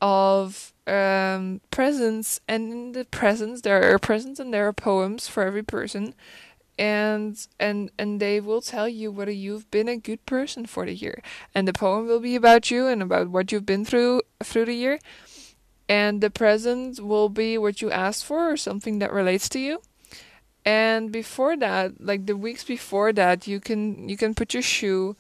of 0.01 0.73
um, 0.87 1.61
presents 1.71 2.41
and 2.47 2.73
in 2.73 2.93
the 2.93 3.05
presents 3.07 3.63
there 3.63 3.93
are 3.93 3.99
presents 3.99 4.39
and 4.39 4.53
there 4.53 4.69
are 4.69 4.73
poems 4.73 5.27
for 5.27 5.43
every 5.43 5.63
person 5.63 6.15
and 6.79 7.47
and 7.59 7.91
and 7.99 8.21
they 8.21 8.41
will 8.41 8.61
tell 8.61 8.89
you 8.89 9.11
whether 9.11 9.33
you've 9.33 9.71
been 9.71 9.89
a 9.89 9.97
good 9.97 10.25
person 10.27 10.67
for 10.67 10.85
the 10.85 10.95
year. 10.95 11.23
And 11.55 11.67
the 11.67 11.73
poem 11.73 12.07
will 12.07 12.21
be 12.21 12.37
about 12.37 12.71
you 12.71 12.87
and 12.87 13.03
about 13.03 13.29
what 13.29 13.51
you've 13.51 13.67
been 13.67 13.85
through 13.85 14.23
through 14.43 14.67
the 14.67 14.75
year. 14.75 14.99
And 15.89 16.21
the 16.21 16.31
present 16.31 17.01
will 17.01 17.29
be 17.29 17.57
what 17.57 17.81
you 17.81 17.91
asked 17.91 18.25
for 18.25 18.51
or 18.51 18.57
something 18.57 18.99
that 18.99 19.13
relates 19.13 19.49
to 19.51 19.59
you. 19.59 19.81
And 20.65 21.13
before 21.13 21.57
that 21.57 22.01
like 22.01 22.27
the 22.27 22.37
weeks 22.37 22.65
before 22.65 23.13
that 23.13 23.47
you 23.47 23.61
can 23.61 24.09
you 24.09 24.17
can 24.17 24.35
put 24.35 24.53
your 24.53 24.63
shoe 24.63 25.17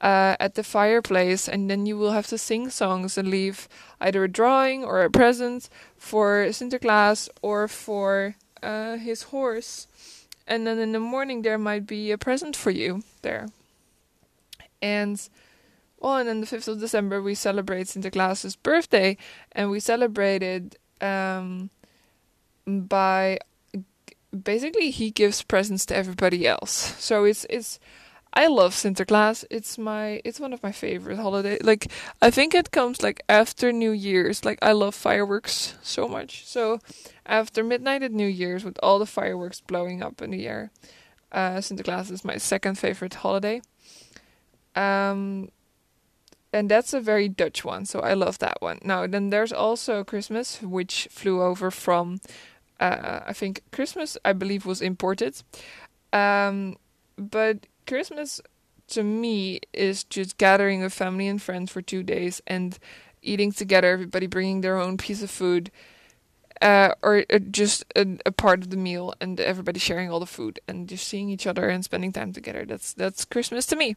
uh, 0.00 0.36
at 0.38 0.54
the 0.54 0.62
fireplace 0.62 1.48
and 1.48 1.70
then 1.70 1.86
you 1.86 1.96
will 1.96 2.12
have 2.12 2.26
to 2.28 2.38
sing 2.38 2.70
songs 2.70 3.18
and 3.18 3.28
leave 3.30 3.68
either 4.00 4.24
a 4.24 4.28
drawing 4.28 4.84
or 4.84 5.02
a 5.02 5.10
present 5.10 5.68
for 5.96 6.46
Sinterklaas 6.50 7.28
or 7.42 7.66
for 7.66 8.36
uh, 8.62 8.96
his 8.96 9.24
horse 9.24 9.86
and 10.48 10.66
then 10.66 10.78
in 10.78 10.92
the 10.92 11.00
morning 11.00 11.42
there 11.42 11.58
might 11.58 11.86
be 11.86 12.10
a 12.10 12.18
present 12.18 12.56
for 12.56 12.70
you 12.70 13.02
there. 13.22 13.46
And 14.82 15.20
well, 16.00 16.16
and 16.16 16.28
then 16.28 16.40
the 16.40 16.46
fifth 16.46 16.68
of 16.68 16.80
December 16.80 17.20
we 17.22 17.34
celebrate 17.34 17.86
Sinterklaas's 17.86 18.56
birthday, 18.56 19.16
and 19.52 19.70
we 19.70 19.80
celebrated 19.80 20.76
um, 21.00 21.70
by 22.66 23.38
basically 24.42 24.90
he 24.90 25.10
gives 25.10 25.42
presents 25.42 25.86
to 25.86 25.96
everybody 25.96 26.46
else. 26.46 26.94
So 26.98 27.24
it's 27.24 27.46
it's 27.50 27.78
I 28.32 28.46
love 28.46 28.74
Sinterklaas. 28.74 29.44
It's 29.50 29.78
my 29.78 30.20
it's 30.24 30.40
one 30.40 30.52
of 30.52 30.62
my 30.62 30.72
favorite 30.72 31.18
holidays. 31.18 31.60
Like 31.62 31.90
I 32.22 32.30
think 32.30 32.54
it 32.54 32.70
comes 32.70 33.02
like 33.02 33.22
after 33.28 33.72
New 33.72 33.90
Year's. 33.90 34.44
Like 34.44 34.58
I 34.62 34.72
love 34.72 34.94
fireworks 34.94 35.74
so 35.82 36.08
much. 36.08 36.46
So 36.46 36.78
after 37.26 37.64
midnight 37.64 38.02
at 38.02 38.12
New 38.12 38.26
Year's 38.28 38.64
with 38.64 38.78
all 38.82 38.98
the 38.98 39.06
fireworks 39.06 39.60
blowing 39.60 40.02
up 40.02 40.22
in 40.22 40.30
the 40.30 40.46
air, 40.46 40.70
uh, 41.32 41.56
Sinterklaas 41.58 42.10
is 42.10 42.24
my 42.24 42.36
second 42.36 42.78
favorite 42.78 43.14
holiday. 43.14 43.60
Um, 44.76 45.50
and 46.52 46.70
that's 46.70 46.94
a 46.94 47.00
very 47.00 47.28
Dutch 47.28 47.64
one, 47.64 47.84
so 47.84 48.00
I 48.00 48.14
love 48.14 48.38
that 48.38 48.60
one. 48.60 48.78
Now 48.82 49.06
then, 49.06 49.30
there's 49.30 49.52
also 49.52 50.04
Christmas, 50.04 50.62
which 50.62 51.08
flew 51.10 51.42
over 51.42 51.70
from 51.70 52.20
uh, 52.80 53.20
I 53.26 53.32
think 53.32 53.62
Christmas, 53.72 54.16
I 54.24 54.32
believe, 54.32 54.64
was 54.64 54.80
imported. 54.80 55.42
Um, 56.12 56.76
but 57.16 57.66
Christmas 57.88 58.40
to 58.88 59.02
me 59.02 59.60
is 59.72 60.04
just 60.04 60.38
gathering 60.38 60.82
with 60.82 60.92
family 60.92 61.26
and 61.26 61.40
friends 61.40 61.72
for 61.72 61.82
two 61.82 62.02
days 62.02 62.40
and 62.46 62.78
eating 63.22 63.52
together, 63.52 63.90
everybody 63.90 64.26
bringing 64.26 64.60
their 64.60 64.78
own 64.78 64.96
piece 64.96 65.22
of 65.22 65.30
food. 65.30 65.70
Uh, 66.60 66.92
or 67.02 67.24
uh, 67.32 67.38
just 67.38 67.84
a, 67.94 68.18
a, 68.26 68.32
part 68.32 68.62
of 68.62 68.70
the 68.70 68.76
meal 68.76 69.14
and 69.20 69.38
everybody 69.38 69.78
sharing 69.78 70.10
all 70.10 70.18
the 70.18 70.26
food 70.26 70.58
and 70.66 70.88
just 70.88 71.06
seeing 71.06 71.30
each 71.30 71.46
other 71.46 71.68
and 71.68 71.84
spending 71.84 72.12
time 72.12 72.32
together. 72.32 72.64
That's 72.64 72.92
that's 72.92 73.24
Christmas 73.24 73.64
to 73.66 73.76
me, 73.76 73.94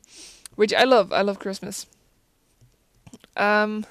which 0.53 0.71
I 0.71 0.83
love. 0.83 1.11
I 1.11 1.21
love 1.23 1.39
Christmas. 1.39 1.87
Um, 3.35 3.83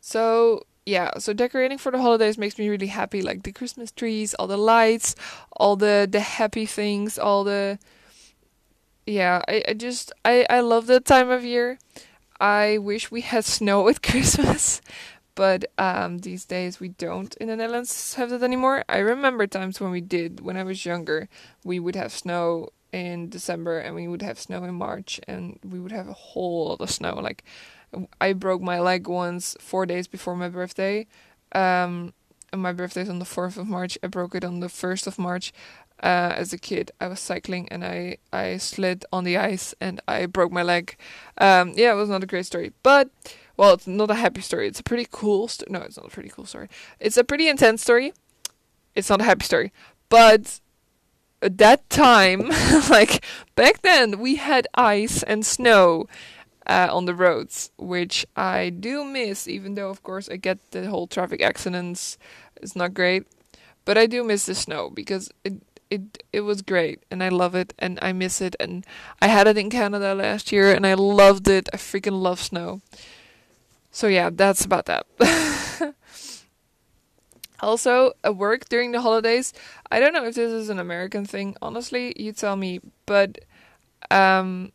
so 0.00 0.64
yeah, 0.86 1.18
so 1.18 1.34
decorating 1.34 1.76
for 1.76 1.92
the 1.92 2.00
holidays 2.00 2.38
makes 2.38 2.56
me 2.56 2.70
really 2.70 2.86
happy. 2.86 3.20
Like 3.20 3.42
the 3.42 3.52
Christmas 3.52 3.90
trees, 3.90 4.32
all 4.32 4.46
the 4.46 4.56
lights, 4.56 5.14
all 5.52 5.76
the 5.76 6.08
the 6.10 6.20
happy 6.20 6.64
things, 6.64 7.18
all 7.18 7.44
the 7.44 7.78
yeah. 9.06 9.42
I, 9.48 9.62
I 9.68 9.74
just 9.74 10.12
I 10.24 10.46
I 10.50 10.60
love 10.60 10.86
that 10.86 11.04
time 11.04 11.30
of 11.30 11.44
year. 11.44 11.78
I 12.40 12.78
wish 12.78 13.10
we 13.10 13.22
had 13.22 13.44
snow 13.44 13.88
at 13.88 14.02
Christmas, 14.10 14.80
but 15.34 15.64
um 15.78 16.18
these 16.18 16.44
days 16.44 16.80
we 16.80 16.88
don't 16.88 17.34
in 17.36 17.48
the 17.48 17.56
Netherlands 17.56 18.14
have 18.14 18.30
that 18.30 18.42
anymore. 18.42 18.84
I 18.88 18.98
remember 18.98 19.46
times 19.46 19.80
when 19.80 19.90
we 19.90 20.00
did 20.00 20.40
when 20.40 20.56
I 20.56 20.64
was 20.64 20.84
younger. 20.84 21.28
We 21.64 21.78
would 21.78 21.96
have 21.96 22.12
snow 22.12 22.70
in 22.92 23.28
December 23.28 23.78
and 23.78 23.94
we 23.94 24.08
would 24.08 24.22
have 24.22 24.38
snow 24.40 24.64
in 24.64 24.74
March 24.74 25.20
and 25.26 25.58
we 25.64 25.80
would 25.80 25.92
have 25.92 26.08
a 26.08 26.12
whole 26.12 26.68
lot 26.68 26.80
of 26.80 26.90
snow 26.90 27.14
like 27.14 27.44
I 28.20 28.32
broke 28.32 28.62
my 28.62 28.80
leg 28.80 29.06
once 29.06 29.56
four 29.60 29.86
days 29.86 30.06
before 30.06 30.36
my 30.36 30.48
birthday. 30.48 31.06
Um, 31.52 32.12
and 32.52 32.62
my 32.62 32.72
birthday 32.72 33.02
is 33.02 33.08
on 33.08 33.18
the 33.18 33.24
4th 33.24 33.56
of 33.56 33.66
March. 33.66 33.98
I 34.02 34.06
broke 34.08 34.34
it 34.34 34.44
on 34.44 34.60
the 34.60 34.68
1st 34.68 35.06
of 35.06 35.18
March. 35.18 35.52
Uh, 36.02 36.32
as 36.36 36.52
a 36.52 36.58
kid, 36.58 36.90
I 37.00 37.08
was 37.08 37.20
cycling 37.20 37.68
and 37.70 37.84
I, 37.84 38.18
I 38.32 38.58
slid 38.58 39.04
on 39.12 39.24
the 39.24 39.38
ice 39.38 39.74
and 39.80 40.00
I 40.06 40.26
broke 40.26 40.52
my 40.52 40.62
leg. 40.62 40.96
Um, 41.38 41.72
yeah, 41.74 41.92
it 41.92 41.96
was 41.96 42.10
not 42.10 42.22
a 42.22 42.26
great 42.26 42.46
story, 42.46 42.72
but 42.82 43.08
well, 43.56 43.72
it's 43.72 43.86
not 43.86 44.10
a 44.10 44.14
happy 44.14 44.42
story. 44.42 44.68
It's 44.68 44.80
a 44.80 44.84
pretty 44.84 45.06
cool 45.10 45.48
story. 45.48 45.68
No, 45.70 45.80
it's 45.80 45.96
not 45.96 46.06
a 46.06 46.10
pretty 46.10 46.28
cool 46.28 46.44
story. 46.44 46.68
It's 47.00 47.16
a 47.16 47.24
pretty 47.24 47.48
intense 47.48 47.82
story. 47.82 48.12
It's 48.94 49.08
not 49.08 49.20
a 49.20 49.24
happy 49.24 49.44
story, 49.44 49.72
but 50.08 50.60
at 51.42 51.58
that 51.58 51.88
time, 51.90 52.48
like 52.90 53.24
back 53.54 53.82
then, 53.82 54.18
we 54.18 54.36
had 54.36 54.66
ice 54.74 55.22
and 55.22 55.44
snow 55.44 56.06
uh, 56.66 56.88
on 56.90 57.04
the 57.04 57.14
roads, 57.14 57.70
which 57.78 58.26
I 58.36 58.70
do 58.70 59.04
miss, 59.04 59.46
even 59.46 59.74
though, 59.74 59.90
of 59.90 60.02
course, 60.02 60.28
I 60.28 60.36
get 60.36 60.58
the 60.70 60.88
whole 60.88 61.06
traffic 61.06 61.42
accidents. 61.42 62.18
It's 62.56 62.74
not 62.74 62.94
great, 62.94 63.26
but 63.84 63.96
I 63.96 64.06
do 64.06 64.24
miss 64.24 64.46
the 64.46 64.54
snow 64.54 64.90
because 64.90 65.30
it 65.44 65.54
it 65.90 66.22
it 66.32 66.40
was 66.40 66.62
great 66.62 67.02
and 67.10 67.22
I 67.22 67.28
love 67.28 67.54
it 67.54 67.72
and 67.78 67.98
I 68.02 68.12
miss 68.12 68.40
it 68.40 68.56
and 68.58 68.84
I 69.20 69.28
had 69.28 69.46
it 69.46 69.56
in 69.56 69.70
Canada 69.70 70.14
last 70.14 70.52
year 70.52 70.72
and 70.72 70.86
I 70.86 70.94
loved 70.94 71.48
it. 71.48 71.68
I 71.72 71.76
freaking 71.76 72.20
love 72.20 72.40
snow. 72.40 72.80
So 73.90 74.08
yeah, 74.08 74.30
that's 74.32 74.64
about 74.64 74.86
that. 74.86 75.06
also, 77.60 78.12
at 78.22 78.36
work 78.36 78.68
during 78.68 78.92
the 78.92 79.00
holidays, 79.00 79.52
I 79.90 80.00
don't 80.00 80.12
know 80.12 80.26
if 80.26 80.34
this 80.34 80.52
is 80.52 80.68
an 80.68 80.78
American 80.78 81.24
thing. 81.24 81.56
Honestly, 81.62 82.12
you 82.16 82.32
tell 82.32 82.56
me, 82.56 82.80
but 83.06 83.38
um 84.10 84.72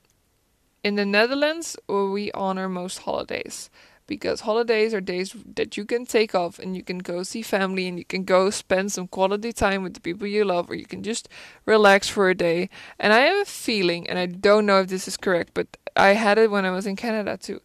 in 0.84 0.96
the 0.96 1.06
Netherlands, 1.06 1.78
we 1.88 2.32
honor 2.32 2.68
most 2.68 3.00
holidays 3.00 3.70
because 4.08 4.42
holidays 4.42 4.94
are 4.94 5.02
days 5.02 5.36
that 5.56 5.78
you 5.78 5.86
can 5.86 6.06
take 6.06 6.36
off 6.36 6.60
and 6.60 6.76
you 6.76 6.84
can 6.84 7.00
go 7.00 7.24
see 7.24 7.42
family 7.42 7.88
and 7.88 7.98
you 7.98 8.06
can 8.06 8.24
go 8.24 8.50
spend 8.50 8.92
some 8.92 9.08
quality 9.08 9.52
time 9.52 9.84
with 9.84 9.94
the 9.94 10.02
people 10.02 10.28
you 10.28 10.44
love 10.44 10.70
or 10.70 10.76
you 10.76 10.86
can 10.86 11.04
just 11.04 11.30
relax 11.66 12.10
for 12.10 12.30
a 12.30 12.36
day. 12.36 12.70
And 13.00 13.14
I 13.14 13.20
have 13.22 13.42
a 13.42 13.46
feeling, 13.46 14.10
and 14.10 14.20
I 14.20 14.26
don't 14.26 14.66
know 14.66 14.82
if 14.82 14.88
this 14.88 15.08
is 15.08 15.18
correct, 15.18 15.52
but 15.54 15.78
I 15.96 16.10
had 16.10 16.38
it 16.38 16.52
when 16.52 16.66
I 16.66 16.72
was 16.72 16.86
in 16.86 16.96
Canada 16.96 17.38
too, 17.38 17.62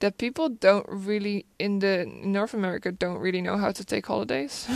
that 0.00 0.18
people 0.18 0.48
don't 0.48 0.86
really 0.88 1.46
in 1.58 1.78
the 1.78 2.06
North 2.06 2.54
America 2.54 2.90
don't 2.90 3.18
really 3.18 3.42
know 3.42 3.56
how 3.56 3.70
to 3.70 3.84
take 3.84 4.06
holidays. 4.06 4.68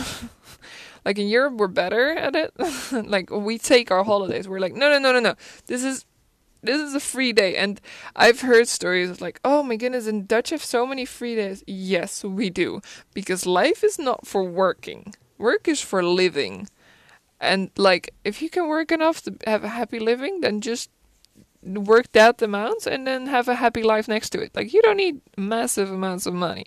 like 1.05 1.17
in 1.17 1.27
Europe, 1.27 1.55
we're 1.55 1.67
better 1.67 2.13
at 2.13 2.35
it. 2.35 2.53
like 2.91 3.29
we 3.31 3.57
take 3.57 3.91
our 3.91 4.03
holidays. 4.03 4.47
We're 4.47 4.59
like, 4.59 4.73
no, 4.73 4.89
no, 4.89 4.99
no, 4.99 5.11
no, 5.11 5.19
no. 5.19 5.35
This 5.67 5.83
is 5.83 6.05
this 6.65 6.81
is 6.81 6.93
a 6.93 6.99
free 6.99 7.33
day. 7.33 7.55
And 7.55 7.79
I've 8.15 8.41
heard 8.41 8.67
stories 8.67 9.09
of 9.09 9.21
like, 9.21 9.39
oh 9.43 9.63
my 9.63 9.75
goodness, 9.75 10.07
in 10.07 10.25
Dutch 10.25 10.49
have 10.49 10.63
so 10.63 10.85
many 10.85 11.05
free 11.05 11.35
days. 11.35 11.63
Yes, 11.67 12.23
we 12.23 12.49
do. 12.49 12.81
Because 13.13 13.45
life 13.45 13.83
is 13.83 13.97
not 13.99 14.27
for 14.27 14.43
working. 14.43 15.13
Work 15.37 15.67
is 15.67 15.81
for 15.81 16.03
living. 16.03 16.67
And 17.39 17.69
like 17.77 18.13
if 18.23 18.41
you 18.41 18.49
can 18.49 18.67
work 18.67 18.91
enough 18.91 19.21
to 19.23 19.35
have 19.45 19.63
a 19.63 19.69
happy 19.69 19.99
living, 19.99 20.41
then 20.41 20.61
just 20.61 20.89
work 21.63 22.11
that 22.11 22.41
amount 22.41 22.85
and 22.85 23.07
then 23.07 23.27
have 23.27 23.47
a 23.47 23.55
happy 23.55 23.83
life 23.83 24.07
next 24.07 24.29
to 24.31 24.41
it. 24.41 24.55
Like 24.55 24.73
you 24.73 24.81
don't 24.81 24.97
need 24.97 25.21
massive 25.37 25.91
amounts 25.91 26.25
of 26.25 26.33
money. 26.33 26.65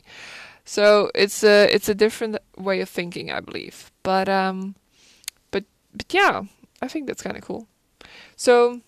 So 0.65 1.11
it's 1.15 1.43
a 1.43 1.75
it's 1.75 1.89
a 1.89 1.95
different 1.95 2.37
way 2.57 2.81
of 2.81 2.89
thinking, 2.89 3.31
I 3.31 3.41
believe. 3.41 3.91
But 4.03 4.29
um 4.29 4.75
but 5.51 5.65
but 5.95 6.13
yeah, 6.13 6.43
I 6.83 6.89
think 6.89 7.07
that's 7.07 7.23
kind 7.23 7.37
of 7.37 7.43
cool. 7.43 7.67
So 8.37 8.83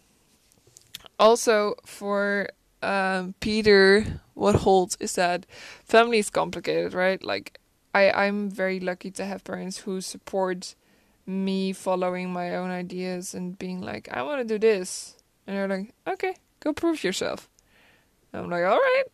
also 1.21 1.75
for 1.85 2.49
um, 2.83 3.35
Peter, 3.41 4.21
what 4.35 4.57
holds 4.57 4.97
is 5.01 5.15
that 5.15 5.47
family 5.85 6.19
is 6.19 6.31
complicated, 6.31 6.95
right? 6.95 7.23
Like 7.23 7.59
I, 7.95 8.11
I'm 8.11 8.51
very 8.51 8.81
lucky 8.81 9.11
to 9.13 9.25
have 9.25 9.45
parents 9.45 9.79
who 9.79 10.01
support 10.01 10.75
me 11.27 11.73
following 11.73 12.33
my 12.33 12.57
own 12.57 12.71
ideas 12.71 13.35
and 13.35 13.59
being 13.59 13.81
like, 13.83 14.09
I 14.11 14.23
want 14.23 14.41
to 14.41 14.55
do 14.55 14.59
this, 14.59 15.17
and 15.47 15.57
they're 15.57 15.69
like, 15.69 15.95
okay, 16.09 16.35
go 16.61 16.73
prove 16.73 17.05
yourself. 17.05 17.49
And 18.33 18.43
I'm 18.43 18.51
like, 18.51 18.65
all 18.65 18.79
right, 18.79 19.05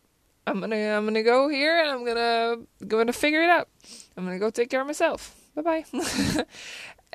I'm 0.47 0.59
gonna 0.61 0.97
I'm 0.97 1.05
gonna 1.05 1.23
go 1.23 1.49
here 1.49 1.77
and 1.77 1.89
I'm 1.89 2.05
gonna 2.05 2.57
gonna 2.87 3.13
figure 3.13 3.43
it 3.43 3.49
out. 3.49 3.67
I'm 4.15 4.25
gonna 4.25 4.39
go 4.39 4.49
take 4.49 4.69
care 4.69 4.81
of 4.81 4.87
myself. 4.87 5.35
Bye 5.55 5.61
bye. 5.61 5.85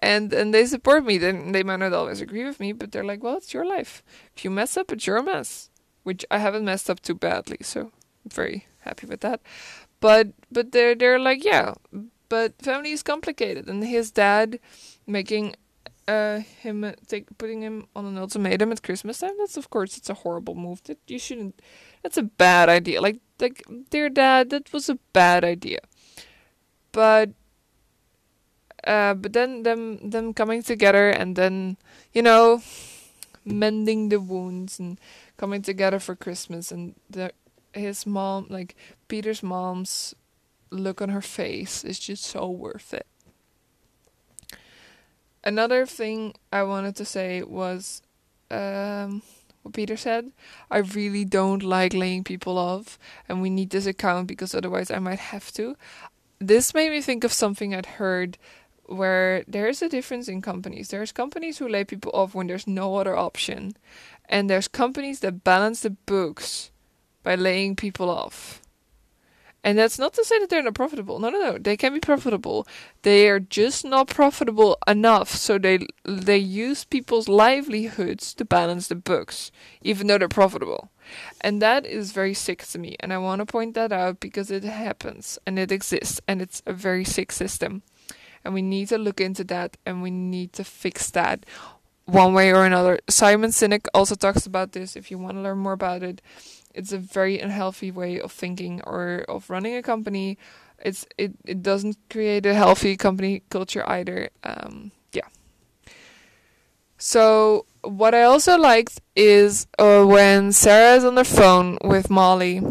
and 0.02 0.32
and 0.32 0.52
they 0.52 0.66
support 0.66 1.06
me. 1.06 1.16
Then 1.16 1.52
they 1.52 1.62
might 1.62 1.78
not 1.78 1.94
always 1.94 2.20
agree 2.20 2.44
with 2.44 2.58
me, 2.60 2.72
but 2.72 2.90
they're 2.90 3.04
like, 3.04 3.22
well, 3.22 3.36
it's 3.36 3.54
your 3.54 3.64
life. 3.64 4.02
If 4.36 4.44
you 4.44 4.50
mess 4.50 4.76
up, 4.76 4.92
it's 4.92 5.06
your 5.06 5.22
mess. 5.22 5.70
Which 6.02 6.26
I 6.30 6.38
haven't 6.38 6.64
messed 6.64 6.90
up 6.90 7.00
too 7.00 7.14
badly, 7.14 7.58
so 7.62 7.92
I'm 8.24 8.30
very 8.30 8.66
happy 8.80 9.06
with 9.06 9.20
that. 9.20 9.40
But 10.00 10.32
but 10.50 10.72
they're 10.72 10.96
they're 10.96 11.20
like, 11.20 11.44
yeah, 11.44 11.74
but 12.28 12.60
family 12.60 12.90
is 12.90 13.04
complicated, 13.04 13.68
and 13.68 13.84
his 13.84 14.10
dad 14.10 14.58
making 15.06 15.54
uh 16.08 16.40
him 16.40 16.92
take 17.06 17.26
putting 17.38 17.62
him 17.62 17.86
on 17.94 18.04
an 18.06 18.18
ultimatum 18.18 18.72
at 18.72 18.82
Christmas 18.82 19.18
time. 19.18 19.38
That's 19.38 19.56
of 19.56 19.70
course 19.70 19.96
it's 19.96 20.10
a 20.10 20.14
horrible 20.26 20.56
move. 20.56 20.82
That 20.84 20.98
you 21.06 21.20
shouldn't. 21.20 21.62
That's 22.02 22.18
a 22.18 22.24
bad 22.24 22.68
idea. 22.68 23.00
Like 23.00 23.20
like 23.38 23.62
dear 23.90 24.10
dad, 24.10 24.50
that 24.50 24.72
was 24.72 24.88
a 24.88 24.98
bad 25.12 25.44
idea. 25.44 25.78
But 26.90 27.30
uh, 28.86 29.14
but 29.14 29.32
then 29.32 29.62
them 29.62 30.10
them 30.10 30.34
coming 30.34 30.62
together 30.62 31.10
and 31.10 31.36
then 31.36 31.76
you 32.12 32.22
know 32.22 32.62
mending 33.44 34.08
the 34.08 34.20
wounds 34.20 34.78
and 34.78 34.98
coming 35.36 35.62
together 35.62 35.98
for 35.98 36.14
Christmas 36.14 36.70
and 36.70 36.94
the 37.10 37.32
his 37.72 38.06
mom 38.06 38.46
like 38.48 38.76
Peter's 39.08 39.42
mom's 39.42 40.14
look 40.70 41.02
on 41.02 41.10
her 41.10 41.20
face 41.20 41.84
is 41.84 41.98
just 41.98 42.24
so 42.24 42.48
worth 42.48 42.94
it. 42.94 43.06
Another 45.44 45.86
thing 45.86 46.34
I 46.52 46.62
wanted 46.62 46.96
to 46.96 47.04
say 47.04 47.42
was 47.42 48.02
um, 48.50 49.22
what 49.62 49.74
Peter 49.74 49.96
said. 49.96 50.30
I 50.70 50.78
really 50.78 51.24
don't 51.24 51.62
like 51.62 51.94
laying 51.94 52.24
people 52.24 52.58
off, 52.58 52.98
and 53.28 53.42
we 53.42 53.50
need 53.50 53.70
this 53.70 53.86
account 53.86 54.28
because 54.28 54.54
otherwise 54.54 54.90
I 54.90 54.98
might 54.98 55.18
have 55.18 55.52
to. 55.52 55.76
This 56.38 56.74
made 56.74 56.90
me 56.90 57.00
think 57.00 57.24
of 57.24 57.32
something 57.32 57.74
I'd 57.74 57.86
heard 57.86 58.38
where 58.92 59.44
there's 59.48 59.82
a 59.82 59.88
difference 59.88 60.28
in 60.28 60.42
companies. 60.42 60.88
There's 60.88 61.12
companies 61.12 61.58
who 61.58 61.68
lay 61.68 61.84
people 61.84 62.12
off 62.14 62.34
when 62.34 62.46
there's 62.46 62.66
no 62.66 62.96
other 62.96 63.16
option, 63.16 63.76
and 64.28 64.48
there's 64.48 64.68
companies 64.68 65.20
that 65.20 65.44
balance 65.44 65.80
the 65.80 65.90
books 65.90 66.70
by 67.22 67.34
laying 67.34 67.76
people 67.76 68.10
off. 68.10 68.62
And 69.64 69.78
that's 69.78 69.98
not 69.98 70.12
to 70.14 70.24
say 70.24 70.40
that 70.40 70.50
they're 70.50 70.62
not 70.62 70.74
profitable. 70.74 71.20
No, 71.20 71.30
no, 71.30 71.38
no. 71.38 71.58
They 71.58 71.76
can 71.76 71.94
be 71.94 72.00
profitable. 72.00 72.66
They 73.02 73.28
are 73.28 73.38
just 73.38 73.84
not 73.84 74.08
profitable 74.08 74.76
enough, 74.88 75.30
so 75.30 75.56
they 75.56 75.86
they 76.04 76.38
use 76.38 76.84
people's 76.84 77.28
livelihoods 77.28 78.34
to 78.34 78.44
balance 78.44 78.88
the 78.88 78.96
books, 78.96 79.52
even 79.80 80.08
though 80.08 80.18
they're 80.18 80.28
profitable. 80.28 80.90
And 81.40 81.62
that 81.62 81.86
is 81.86 82.10
very 82.10 82.34
sick 82.34 82.66
to 82.68 82.78
me. 82.78 82.96
And 82.98 83.12
I 83.12 83.18
want 83.18 83.38
to 83.38 83.46
point 83.46 83.74
that 83.74 83.92
out 83.92 84.18
because 84.18 84.50
it 84.50 84.64
happens 84.64 85.38
and 85.46 85.58
it 85.58 85.70
exists, 85.70 86.20
and 86.26 86.42
it's 86.42 86.62
a 86.66 86.72
very 86.72 87.04
sick 87.04 87.30
system. 87.30 87.82
And 88.44 88.54
we 88.54 88.62
need 88.62 88.88
to 88.88 88.98
look 88.98 89.20
into 89.20 89.44
that, 89.44 89.76
and 89.86 90.02
we 90.02 90.10
need 90.10 90.52
to 90.54 90.64
fix 90.64 91.10
that 91.10 91.46
one 92.06 92.34
way 92.34 92.52
or 92.52 92.64
another. 92.64 92.98
Simon 93.08 93.50
Sinek 93.50 93.86
also 93.94 94.14
talks 94.14 94.46
about 94.46 94.72
this. 94.72 94.96
If 94.96 95.10
you 95.10 95.18
want 95.18 95.36
to 95.36 95.40
learn 95.40 95.58
more 95.58 95.72
about 95.72 96.02
it 96.02 96.20
it's 96.74 96.92
a 96.92 96.98
very 96.98 97.38
unhealthy 97.38 97.90
way 97.90 98.20
of 98.20 98.32
thinking 98.32 98.80
or 98.84 99.24
of 99.28 99.50
running 99.50 99.76
a 99.76 99.82
company. 99.82 100.38
It's 100.78 101.06
it, 101.16 101.32
it 101.44 101.62
doesn't 101.62 101.96
create 102.10 102.46
a 102.46 102.54
healthy 102.54 102.96
company 102.96 103.42
culture 103.50 103.88
either. 103.88 104.30
Um, 104.42 104.92
yeah. 105.12 105.28
So 106.98 107.66
what 107.82 108.14
I 108.14 108.22
also 108.22 108.58
liked 108.58 109.00
is 109.14 109.66
uh, 109.78 110.04
when 110.04 110.52
Sarah's 110.52 111.04
on 111.04 111.14
the 111.14 111.24
phone 111.24 111.78
with 111.84 112.10
Molly. 112.10 112.62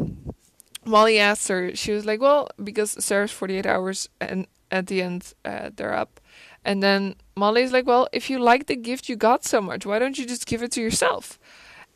Molly 0.84 1.20
asked 1.20 1.48
her. 1.48 1.76
She 1.76 1.92
was 1.92 2.06
like, 2.06 2.20
"Well, 2.20 2.50
because 2.62 3.04
Sarah's 3.04 3.32
forty 3.32 3.58
eight 3.58 3.68
hours 3.68 4.10
and 4.20 4.48
at 4.72 4.88
the 4.88 5.02
end 5.02 5.34
uh, 5.46 5.70
they're 5.76 5.94
up." 5.94 6.20
And 6.64 6.82
then 6.82 7.16
Molly's 7.36 7.72
like, 7.72 7.86
"Well, 7.86 8.08
if 8.12 8.30
you 8.30 8.40
like 8.40 8.68
the 8.68 8.76
gift 8.76 9.10
you 9.10 9.16
got 9.16 9.46
so 9.46 9.62
much, 9.62 9.86
why 9.86 10.00
don't 10.00 10.18
you 10.18 10.26
just 10.26 10.46
give 10.46 10.64
it 10.64 10.72
to 10.74 10.82
yourself?" 10.82 11.40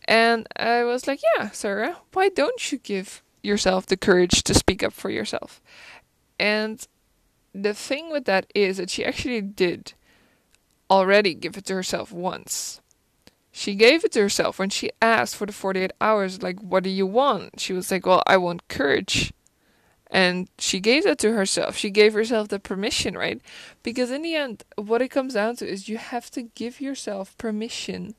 And 0.07 0.47
I 0.55 0.83
was 0.83 1.07
like, 1.07 1.19
yeah, 1.37 1.49
Sarah, 1.49 1.97
why 2.13 2.29
don't 2.29 2.71
you 2.71 2.77
give 2.77 3.23
yourself 3.41 3.85
the 3.87 3.97
courage 3.97 4.43
to 4.43 4.53
speak 4.53 4.83
up 4.83 4.93
for 4.93 5.09
yourself? 5.09 5.61
And 6.39 6.85
the 7.53 7.73
thing 7.73 8.11
with 8.11 8.25
that 8.25 8.45
is 8.53 8.77
that 8.77 8.89
she 8.89 9.03
actually 9.03 9.41
did 9.41 9.93
already 10.89 11.33
give 11.33 11.57
it 11.57 11.65
to 11.65 11.73
herself 11.73 12.11
once. 12.11 12.81
She 13.51 13.73
gave 13.73 14.03
it 14.03 14.11
to 14.11 14.21
herself 14.21 14.59
when 14.59 14.69
she 14.69 14.91
asked 15.01 15.35
for 15.35 15.45
the 15.45 15.53
48 15.53 15.91
hours, 16.01 16.43
like, 16.43 16.59
what 16.59 16.83
do 16.83 16.89
you 16.89 17.07
want? 17.07 17.59
She 17.59 17.73
was 17.73 17.89
like, 17.89 18.05
well, 18.05 18.21
I 18.27 18.37
want 18.37 18.67
courage. 18.67 19.33
And 20.15 20.47
she 20.57 20.79
gave 20.79 21.03
that 21.03 21.17
to 21.19 21.33
herself. 21.33 21.75
She 21.75 21.89
gave 21.89 22.13
herself 22.13 22.47
the 22.47 22.57
permission, 22.57 23.17
right? 23.17 23.41
Because 23.83 24.11
in 24.11 24.21
the 24.21 24.33
end, 24.33 24.63
what 24.77 25.01
it 25.01 25.09
comes 25.09 25.33
down 25.33 25.57
to 25.57 25.67
is 25.67 25.89
you 25.89 25.97
have 25.97 26.31
to 26.31 26.43
give 26.43 26.79
yourself 26.79 27.37
permission 27.37 28.15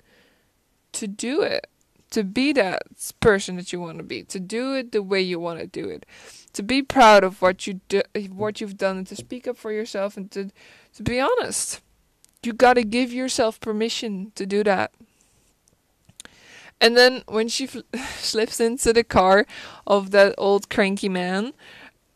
to 0.92 1.08
do 1.08 1.40
it 1.40 1.68
to 2.10 2.22
be 2.22 2.52
that 2.52 2.82
person 3.20 3.56
that 3.56 3.72
you 3.72 3.80
want 3.80 3.96
to 3.96 4.04
be, 4.04 4.22
to 4.24 4.38
do 4.38 4.74
it 4.74 4.92
the 4.92 5.02
way 5.02 5.22
you 5.22 5.40
want 5.40 5.58
to 5.58 5.66
do 5.66 5.88
it, 5.88 6.04
to 6.52 6.62
be 6.62 6.82
proud 6.82 7.24
of 7.24 7.40
what 7.40 7.66
you 7.66 7.80
do, 7.88 8.02
what 8.30 8.60
you've 8.60 8.76
done, 8.76 8.98
and 8.98 9.06
to 9.06 9.16
speak 9.16 9.48
up 9.48 9.56
for 9.56 9.72
yourself, 9.72 10.18
and 10.18 10.30
to 10.32 10.50
to 10.94 11.02
be 11.02 11.18
honest. 11.18 11.80
You 12.42 12.52
gotta 12.52 12.82
give 12.82 13.10
yourself 13.10 13.58
permission 13.58 14.32
to 14.34 14.44
do 14.44 14.62
that. 14.64 14.92
And 16.80 16.96
then 16.96 17.22
when 17.26 17.48
she 17.48 17.66
fl- 17.66 17.80
slips 18.18 18.60
into 18.60 18.92
the 18.92 19.02
car 19.02 19.46
of 19.86 20.10
that 20.10 20.34
old 20.38 20.68
cranky 20.68 21.08
man, 21.08 21.54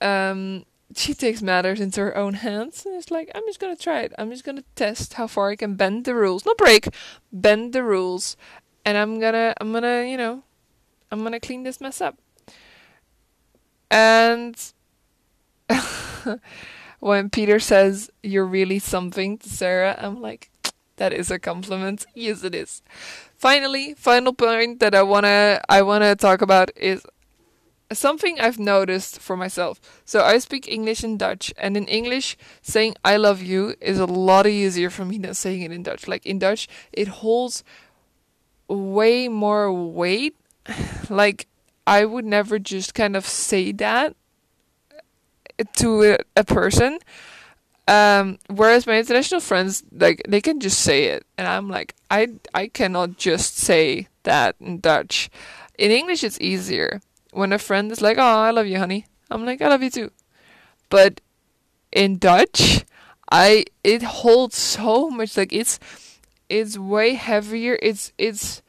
um, 0.00 0.64
she 0.94 1.14
takes 1.14 1.42
matters 1.42 1.80
into 1.80 2.00
her 2.00 2.16
own 2.16 2.34
hands 2.34 2.84
and 2.84 2.94
it's 2.96 3.10
like, 3.10 3.30
I'm 3.34 3.44
just 3.46 3.60
gonna 3.60 3.76
try 3.76 4.00
it. 4.00 4.12
I'm 4.18 4.30
just 4.30 4.44
gonna 4.44 4.64
test 4.74 5.14
how 5.14 5.26
far 5.26 5.50
I 5.50 5.56
can 5.56 5.74
bend 5.74 6.04
the 6.04 6.14
rules. 6.14 6.44
Not 6.44 6.58
break, 6.58 6.88
bend 7.32 7.72
the 7.72 7.84
rules 7.84 8.36
and 8.84 8.96
I'm 8.96 9.20
gonna 9.20 9.54
I'm 9.60 9.72
gonna 9.72 10.04
you 10.04 10.16
know 10.16 10.42
I'm 11.10 11.22
gonna 11.22 11.40
clean 11.40 11.62
this 11.62 11.80
mess 11.80 12.00
up. 12.00 12.18
And 13.90 14.56
when 17.00 17.30
Peter 17.30 17.58
says 17.58 18.10
you're 18.22 18.46
really 18.46 18.78
something 18.78 19.38
to 19.38 19.48
Sarah, 19.48 19.96
I'm 19.98 20.20
like, 20.20 20.50
that 20.96 21.12
is 21.12 21.30
a 21.30 21.38
compliment. 21.38 22.06
Yes, 22.14 22.44
it 22.44 22.54
is. 22.54 22.82
Finally, 23.36 23.94
final 23.94 24.32
point 24.32 24.80
that 24.80 24.94
I 24.94 25.02
wanna 25.02 25.60
I 25.68 25.82
wanna 25.82 26.14
talk 26.14 26.42
about 26.42 26.70
is 26.76 27.04
something 27.92 28.40
I've 28.40 28.59
noticed 28.59 29.20
for 29.20 29.37
myself. 29.37 29.81
So 30.05 30.22
I 30.22 30.38
speak 30.38 30.68
English 30.68 31.03
and 31.03 31.18
Dutch, 31.18 31.53
and 31.57 31.76
in 31.76 31.87
English, 31.87 32.37
saying 32.62 32.94
"I 33.05 33.16
love 33.16 33.42
you" 33.42 33.74
is 33.81 33.98
a 33.98 34.07
lot 34.07 34.46
easier 34.46 34.90
for 34.90 35.05
me 35.05 35.18
than 35.18 35.35
saying 35.35 35.62
it 35.62 35.72
in 35.72 35.83
Dutch. 35.83 36.07
Like 36.07 36.26
in 36.26 36.38
Dutch, 36.38 36.68
it 36.92 37.09
holds 37.09 37.64
way 38.68 39.29
more 39.29 39.72
weight. 39.72 40.37
Like 41.11 41.48
I 41.87 42.05
would 42.05 42.24
never 42.24 42.61
just 42.61 42.94
kind 42.94 43.16
of 43.16 43.26
say 43.26 43.72
that 43.72 44.14
to 45.76 46.18
a, 46.37 46.44
person. 46.44 47.00
Um, 47.88 48.38
whereas 48.48 48.87
my 48.87 48.98
international 48.98 49.40
friends, 49.40 49.83
like 49.90 50.22
they 50.29 50.40
can 50.40 50.61
just 50.61 50.79
say 50.81 51.07
it, 51.07 51.26
and 51.37 51.48
I'm 51.48 51.68
like, 51.68 51.96
I 52.11 52.29
I 52.55 52.68
cannot 52.68 53.18
just 53.18 53.57
say 53.57 54.07
that 54.22 54.55
in 54.61 54.79
Dutch. 54.79 55.31
In 55.76 55.90
English, 55.90 56.22
it's 56.22 56.40
easier. 56.40 57.00
When 57.32 57.52
a 57.52 57.58
friend 57.58 57.92
is 57.92 58.00
like, 58.00 58.18
"Oh, 58.18 58.22
I 58.22 58.50
love 58.50 58.66
you, 58.66 58.78
honey," 58.78 59.06
I'm 59.30 59.44
like, 59.44 59.62
"I 59.62 59.68
love 59.68 59.82
you 59.82 59.90
too," 59.90 60.10
but 60.88 61.20
in 61.92 62.18
Dutch, 62.18 62.84
I 63.30 63.64
it 63.84 64.02
holds 64.02 64.56
so 64.56 65.10
much. 65.10 65.36
Like 65.36 65.52
it's 65.52 65.78
it's 66.48 66.76
way 66.76 67.14
heavier. 67.14 67.78
It's 67.82 68.12
it's 68.18 68.62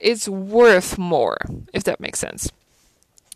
it's 0.00 0.28
worth 0.28 0.98
more, 0.98 1.38
if 1.72 1.84
that 1.84 2.00
makes 2.00 2.18
sense. 2.18 2.50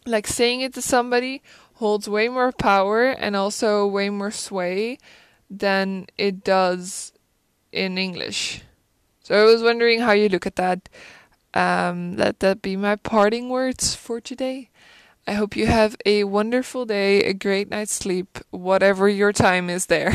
Like 0.05 0.27
saying 0.27 0.61
it 0.61 0.75
to 0.75 0.83
somebody 0.83 1.43
holds 1.75 2.09
way 2.09 2.29
more 2.29 2.53
power 2.53 3.07
and 3.07 3.37
also 3.37 3.87
way 3.87 4.11
more 4.11 4.31
sway 4.31 4.99
than 5.51 6.07
it 6.19 6.43
does 6.43 7.13
in 7.73 7.99
English. 7.99 8.63
So 9.23 9.41
I 9.41 9.45
was 9.45 9.63
wondering 9.63 10.01
how 10.01 10.13
you 10.13 10.29
look 10.29 10.47
at 10.47 10.57
that. 10.57 10.89
Um, 11.57 12.17
let 12.17 12.41
that 12.41 12.63
be 12.63 12.77
my 12.77 12.97
parting 12.97 13.49
words 13.49 13.95
for 13.95 14.21
today. 14.21 14.69
I 15.27 15.33
hope 15.33 15.57
you 15.57 15.67
have 15.67 15.97
a 16.07 16.25
wonderful 16.25 16.87
day, 16.87 17.23
a 17.23 17.35
great 17.35 17.71
night's 17.71 17.95
sleep, 17.95 18.39
whatever 18.51 19.09
your 19.09 19.33
time 19.33 19.71
is 19.71 19.87
there. 19.87 20.13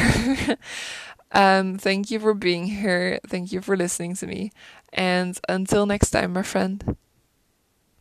um, 1.31 1.77
thank 1.77 2.11
you 2.11 2.19
for 2.19 2.33
being 2.33 2.67
here. 2.67 3.19
Thank 3.27 3.51
you 3.51 3.61
for 3.61 3.75
listening 3.77 4.15
to 4.17 4.27
me. 4.27 4.51
And 4.93 5.39
until 5.49 5.85
next 5.85 6.11
time, 6.11 6.33
my 6.33 6.43
friend. 6.43 6.97